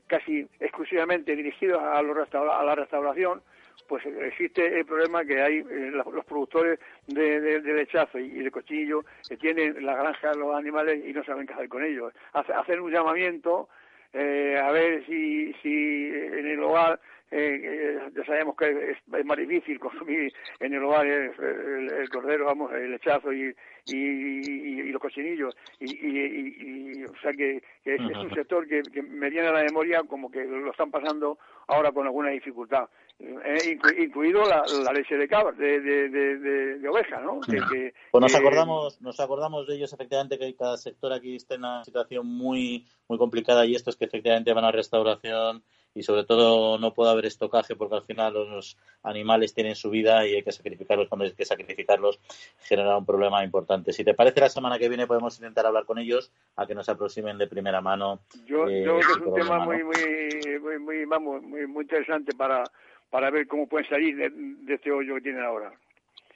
[0.09, 3.43] casi exclusivamente dirigidos a, los a la restauración
[3.87, 9.37] pues existe el problema que hay eh, los productores de, lechazo y, de cochillo que
[9.37, 12.13] tienen la granja los animales y no saben qué hacer con ellos.
[12.33, 13.69] Hacer un llamamiento
[14.13, 16.99] eh, a ver si, si en el hogar
[17.31, 22.93] eh, ya sabemos que es, más difícil consumir en el hogar el, cordero, vamos, el
[22.93, 23.55] lechazo y,
[23.87, 25.55] y, los cochinillos.
[25.79, 30.45] Y, o sea que, es, un sector que, me viene a la memoria como que
[30.45, 32.89] lo están pasando ahora con alguna dificultad.
[33.21, 34.63] Eh, incluido la,
[34.93, 37.41] leche de cabra, de, de, oveja, ¿no?
[37.41, 41.85] pues nos acordamos, nos acordamos de ellos efectivamente que cada sector aquí está en una
[41.85, 45.65] situación muy, muy complicada y esto es que efectivamente van a restauración
[45.95, 50.27] y sobre todo no puede haber estocaje porque al final los animales tienen su vida
[50.27, 52.21] y hay que sacrificarlos cuando hay que sacrificarlos
[52.61, 53.93] genera un problema importante.
[53.93, 56.89] Si te parece la semana que viene podemos intentar hablar con ellos a que nos
[56.89, 58.21] aproximen de primera mano.
[58.47, 62.65] Yo, eh, creo que es un tema muy, muy, muy, vamos, muy, muy interesante para
[63.11, 65.73] para ver cómo pueden salir de, este hoyo que tienen ahora.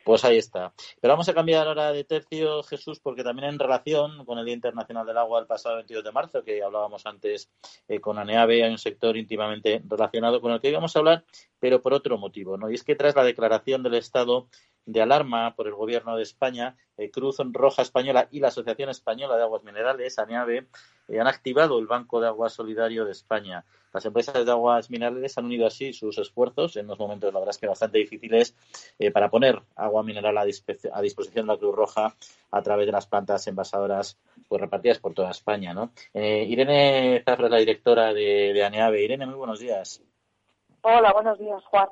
[0.04, 0.74] Pues ahí está.
[1.00, 4.54] Pero vamos a cambiar ahora de tercio, Jesús, porque también en relación con el Día
[4.54, 7.50] Internacional del Agua el pasado 22 de marzo, que hablábamos antes
[7.86, 11.24] eh, con ANEAVE, hay un sector íntimamente relacionado con el que íbamos a hablar,
[11.60, 12.70] pero por otro motivo, ¿no?
[12.70, 14.48] Y es que tras la declaración del Estado
[14.86, 19.36] de alarma por el Gobierno de España, eh, Cruz Roja Española y la Asociación Española
[19.36, 20.66] de Aguas Minerales, ANEAVE,
[21.08, 23.64] eh, han activado el Banco de Agua Solidario de España.
[23.92, 27.54] Las empresas de aguas minerales han unido así sus esfuerzos en unos momentos, la verdad
[27.60, 28.56] que bastante difíciles,
[28.98, 32.14] eh, para poner agua mineral a, disposición de la Cruz Roja
[32.50, 34.18] a través de las plantas envasadoras
[34.48, 35.74] pues, repartidas por toda España.
[35.74, 35.92] ¿no?
[36.14, 39.04] Irene Zafra es la directora de, de ANEAVE.
[39.04, 40.02] Irene, muy buenos días.
[40.80, 41.88] Hola, buenos días, Juan.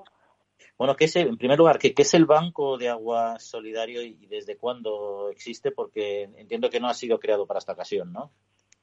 [0.76, 4.56] Bueno, ¿qué es en primer lugar, ¿qué, es el Banco de Agua Solidario y desde
[4.56, 5.70] cuándo existe?
[5.70, 8.32] Porque entiendo que no ha sido creado para esta ocasión, ¿no?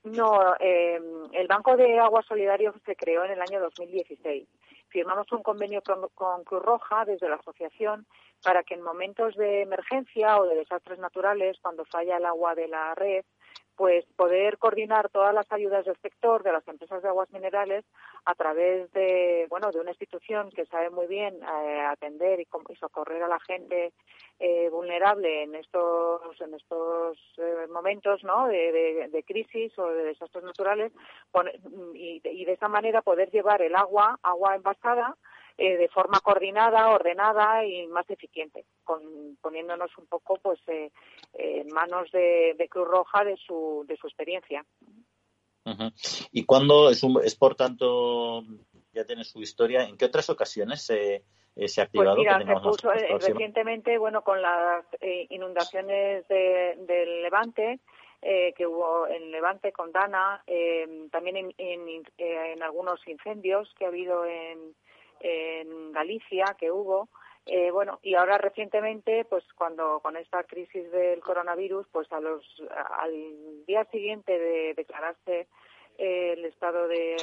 [0.03, 0.99] No, eh,
[1.33, 4.47] el Banco de Agua Solidario se creó en el año 2016.
[4.89, 5.81] Firmamos un convenio
[6.13, 8.07] con Cruz Roja desde la asociación
[8.43, 12.67] para que en momentos de emergencia o de desastres naturales, cuando falla el agua de
[12.67, 13.25] la red,
[13.77, 17.85] pues poder coordinar todas las ayudas del sector de las empresas de aguas minerales
[18.25, 22.47] a través de bueno de una institución que sabe muy bien eh, atender y,
[22.79, 23.93] socorrer a la gente
[24.39, 28.47] eh, vulnerable en estos en estos eh, momentos ¿no?
[28.47, 30.91] de, crisis o de desastres naturales
[31.93, 35.15] y, y de esa manera poder llevar el agua agua envasada
[35.57, 38.65] eh, de forma coordinada, ordenada y más eficiente,
[39.41, 40.91] poniéndonos un poco pues eh,
[41.33, 44.65] en manos de, Cruz Roja de su, de su experiencia.
[46.31, 48.41] ¿Y cuando es, es por tanto,
[48.93, 51.23] ya tiene su historia, en qué otras ocasiones se,
[51.55, 52.23] eh, se ha pues activado?
[52.23, 54.85] Pues se puso recientemente, bueno, con las
[55.29, 57.81] inundaciones del Levante,
[58.21, 63.85] eh, que hubo en Levante con Dana, eh, también en, en, en, algunos incendios que
[63.85, 64.73] ha habido en,
[65.19, 67.09] en Galicia, que hubo.
[67.45, 72.43] Eh, bueno, y ahora recientemente, pues cuando con esta crisis del coronavirus, pues a los,
[72.99, 75.47] al día siguiente de declararse
[75.97, 77.15] eh, el estado de,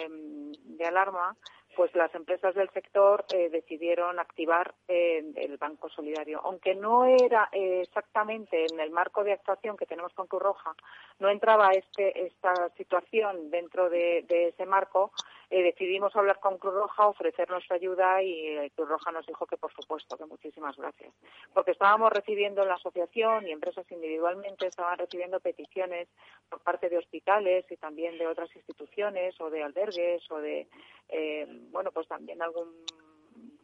[0.78, 1.36] de alarma,
[1.74, 6.40] pues las empresas del sector eh, decidieron activar eh, el Banco Solidario.
[6.44, 10.74] Aunque no era eh, exactamente en el marco de actuación que tenemos con Cruz Roja,
[11.18, 15.12] no entraba este, esta situación dentro de, de ese marco,
[15.50, 19.46] eh, decidimos hablar con Cruz Roja, ofrecer nuestra ayuda y eh, Cruz Roja nos dijo
[19.46, 21.12] que por supuesto, que muchísimas gracias.
[21.52, 26.08] Porque estábamos recibiendo en la asociación y empresas individualmente estaban recibiendo peticiones
[26.48, 30.66] por parte de hospitales y también de otras instituciones o de albergues o de,
[31.08, 32.84] eh, bueno, pues también algún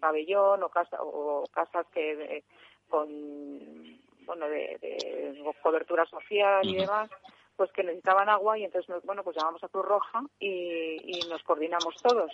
[0.01, 2.45] pabellón o, casa, o casas que de,
[2.89, 3.09] con,
[4.26, 7.11] bueno, de, de cobertura social y demás
[7.61, 11.95] pues que necesitaban agua y entonces bueno pues llamamos a Cruz Roja y, nos coordinamos
[12.03, 12.33] todos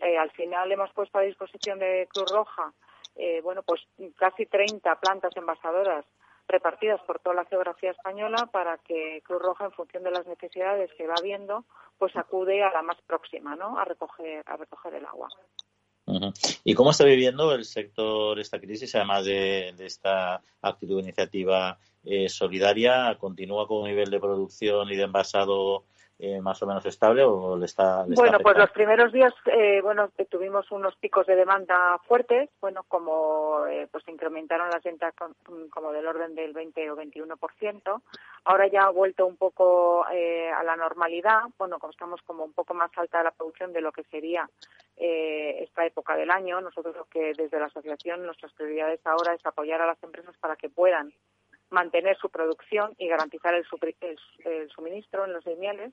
[0.00, 2.72] eh, al final hemos puesto a disposición de Cruz Roja
[3.16, 3.80] eh, bueno pues
[4.14, 6.04] casi 30 plantas envasadoras
[6.46, 10.92] repartidas por toda la geografía española para que Cruz Roja en función de las necesidades
[10.96, 11.64] que va viendo
[11.98, 15.28] pues acude a la más próxima no a recoger a recoger el agua.
[16.64, 22.28] ¿Y cómo está viviendo el sector esta crisis, además de, de esta actitud iniciativa eh,
[22.28, 23.16] solidaria?
[23.18, 25.84] ¿Continúa con un nivel de producción y de envasado
[26.18, 29.32] eh, más o menos estable o le está, le bueno está pues los primeros días
[29.46, 35.14] eh, bueno tuvimos unos picos de demanda fuertes bueno como eh, pues incrementaron las ventas
[35.14, 35.34] con,
[35.68, 38.02] como del orden del 20 o 21 por ciento
[38.44, 42.52] ahora ya ha vuelto un poco eh, a la normalidad bueno como estamos como un
[42.52, 44.48] poco más alta la producción de lo que sería
[44.96, 49.46] eh, esta época del año nosotros lo que desde la asociación nuestras prioridades ahora es
[49.46, 51.12] apoyar a las empresas para que puedan
[51.70, 53.66] mantener su producción y garantizar el,
[54.00, 55.92] el, el suministro en los lineales,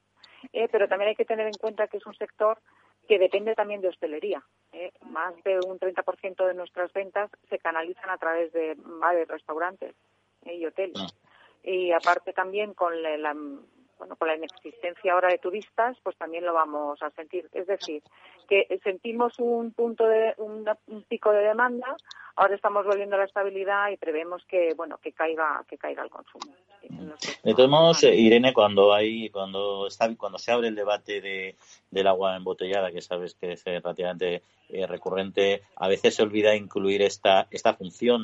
[0.54, 2.60] eh, pero también hay que tener en cuenta que es un sector
[3.08, 4.44] que depende también de hostelería.
[4.72, 4.92] Eh.
[5.10, 9.96] Más de un 30% de nuestras ventas se canalizan a través de bares, restaurantes
[10.46, 11.16] eh, y hoteles.
[11.64, 13.34] Y aparte también con la, la
[13.98, 17.50] bueno, con la inexistencia ahora de turistas, pues también lo vamos a sentir.
[17.54, 18.04] Es decir,
[18.48, 21.96] que sentimos un punto de un, un pico de demanda,
[22.36, 26.10] ahora estamos volviendo a la estabilidad y prevemos que bueno que caiga que caiga el
[26.10, 26.54] consumo.
[27.44, 31.56] De todos modos, Irene, cuando hay cuando está cuando se abre el debate de,
[31.90, 37.02] del agua embotellada, que sabes que es relativamente eh, recurrente, a veces se olvida incluir
[37.02, 38.24] esta esta función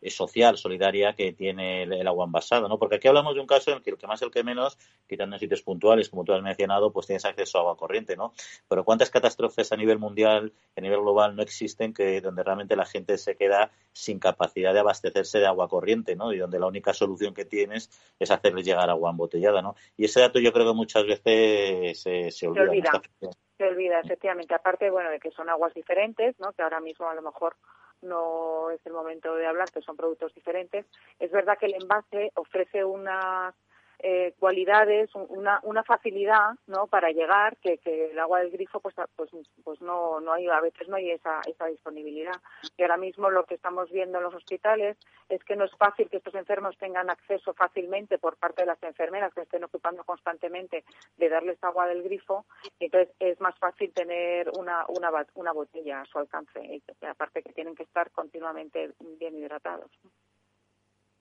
[0.00, 2.78] eh, social, solidaria que tiene el, agua envasada, ¿no?
[2.78, 4.78] Porque aquí hablamos de un caso en el que el que más el que menos,
[5.08, 8.32] quitando en sitios puntuales, como tú has mencionado, pues tienes acceso a agua corriente, ¿no?
[8.68, 12.86] Pero cuántas catástrofes a nivel mundial, a nivel global, no existen que donde realmente la
[12.86, 16.32] gente se queda sin capacidad de abastecerse de agua corriente, ¿no?
[16.32, 19.74] Y donde la única solución que tienes es hacerles llegar agua embotellada, ¿no?
[19.96, 22.90] Y ese dato yo creo que muchas veces se, se olvida.
[22.90, 24.54] Se olvida, se olvida, efectivamente.
[24.54, 26.52] Aparte, bueno, de que son aguas diferentes, ¿no?
[26.52, 27.56] Que ahora mismo a lo mejor
[28.02, 30.86] no es el momento de hablar, que son productos diferentes.
[31.18, 33.54] Es verdad que el envase ofrece unas
[34.00, 36.86] eh, cualidades, una, una facilidad, ¿no?
[36.86, 39.30] Para llegar, que, que el agua del grifo, pues, pues,
[39.64, 42.36] pues no, no hay, a veces no hay esa, esa disponibilidad.
[42.76, 44.96] Y ahora mismo lo que estamos viendo en los hospitales
[45.28, 48.82] es que no es fácil que estos enfermos tengan acceso fácilmente por parte de las
[48.82, 50.84] enfermeras que estén ocupando constantemente
[51.16, 52.46] de darles agua del grifo.
[52.78, 56.82] Y entonces es más fácil tener una, una, una botella a su alcance.
[57.02, 59.90] Aparte que tienen que estar continuamente bien hidratados.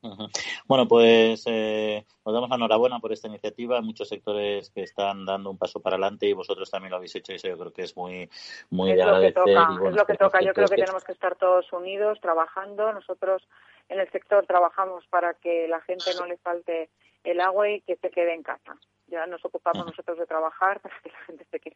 [0.68, 3.78] Bueno, pues eh, nos damos la enhorabuena por esta iniciativa.
[3.78, 7.16] Hay muchos sectores que están dando un paso para adelante y vosotros también lo habéis
[7.16, 8.30] hecho y eso yo creo que es muy,
[8.70, 9.38] muy es de agradecer.
[9.38, 10.41] Lo que toca, bueno, es lo que toca.
[10.41, 12.91] Yo creo que tenemos que estar todos unidos, trabajando.
[12.93, 13.47] Nosotros
[13.89, 16.89] en el sector trabajamos para que la gente no le falte
[17.24, 18.78] el agua y que se quede en casa.
[19.08, 21.76] Ya nos ocupamos nosotros de trabajar para que la gente se quede.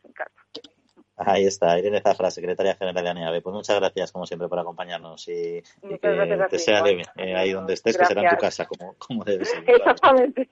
[1.26, 3.42] Ahí está, Irene Zafra, secretaria general de ANEAVE.
[3.42, 7.52] Pues muchas gracias, como siempre, por acompañarnos y, y que te sea leve eh, ahí
[7.52, 8.10] donde estés, gracias.
[8.10, 9.64] que será en tu casa, como, como debe ser.
[9.68, 10.50] Exactamente.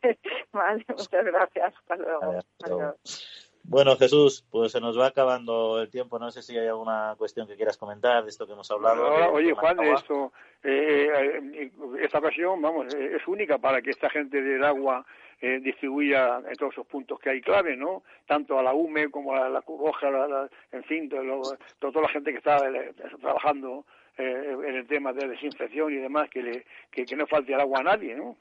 [0.52, 1.74] Vale, muchas gracias.
[1.76, 2.20] Hasta luego.
[2.22, 2.96] Vale, hasta luego.
[3.64, 6.18] Bueno, Jesús, pues se nos va acabando el tiempo.
[6.18, 9.04] No sé si hay alguna cuestión que quieras comentar de esto que hemos hablado.
[9.12, 10.32] De, oye, Juan, esto,
[10.64, 11.70] eh,
[12.02, 15.06] esta ocasión, vamos, es única para que esta gente del agua
[15.42, 18.04] eh, distribuya en todos esos puntos que hay clave, ¿no?
[18.28, 21.42] Tanto a la UME como a la Cruz Roja, en fin, lo,
[21.80, 23.86] toda la gente que está eh, trabajando
[24.18, 27.80] eh, en el tema de desinfección y demás, que, le, que, no falte el agua
[27.80, 28.36] a nadie, ¿no?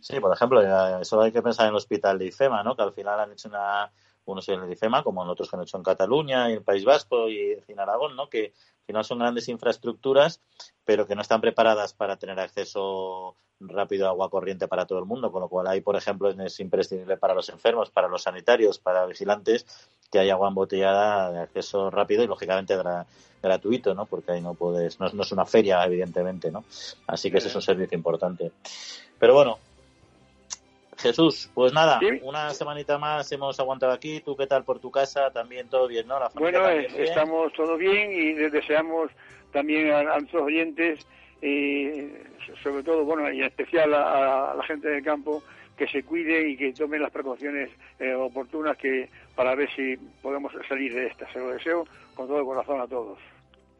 [0.00, 0.62] Sí, por ejemplo,
[1.00, 2.74] eso hay que pensar en el hospital de IFEMA, ¿no?
[2.74, 3.92] Que al final han hecho una,
[4.24, 6.84] unos en el IFEMA, como en otros que han hecho en Cataluña, en el País
[6.84, 8.30] Vasco y en Aragón, ¿no?
[8.30, 10.40] Que al final son grandes infraestructuras,
[10.82, 15.30] pero que no están preparadas para tener acceso rápido agua corriente para todo el mundo,
[15.30, 19.06] con lo cual ahí, por ejemplo, es imprescindible para los enfermos, para los sanitarios, para
[19.06, 19.66] vigilantes,
[20.10, 22.74] que haya agua embotellada de acceso rápido y, lógicamente,
[23.42, 24.06] gratuito, ¿no?
[24.06, 26.64] Porque ahí no puedes, no, es una feria, evidentemente, ¿no?
[27.06, 28.50] Así que ese es un servicio importante.
[29.18, 29.58] Pero bueno,
[30.98, 34.20] Jesús, pues nada, una semanita más hemos aguantado aquí.
[34.20, 35.30] ¿Tú qué tal por tu casa?
[35.30, 36.18] También todo bien, ¿no?
[36.34, 39.10] bueno, estamos todo bien y deseamos
[39.52, 41.06] también a, nuestros oyentes
[41.42, 42.12] y
[42.62, 45.42] sobre todo, bueno, y en especial a, la gente del campo
[45.76, 50.52] que se cuide y que tomen las precauciones eh, oportunas que para ver si podemos
[50.68, 51.30] salir de esta.
[51.32, 53.18] Se lo deseo con todo el corazón a todos.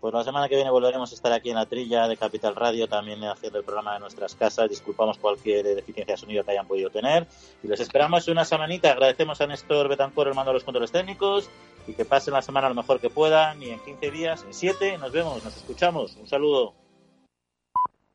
[0.00, 2.88] Pues la semana que viene volveremos a estar aquí en la trilla de Capital Radio,
[2.88, 4.70] también haciendo el programa de nuestras casas.
[4.70, 7.26] Disculpamos cualquier deficiencia de sonido que hayan podido tener.
[7.62, 8.92] Y les esperamos una semanita.
[8.92, 11.50] Agradecemos a Néstor Betancor el mando de los controles técnicos
[11.86, 13.62] y que pasen la semana lo mejor que puedan.
[13.62, 16.16] Y en 15 días, en 7, nos vemos, nos escuchamos.
[16.16, 16.79] Un saludo.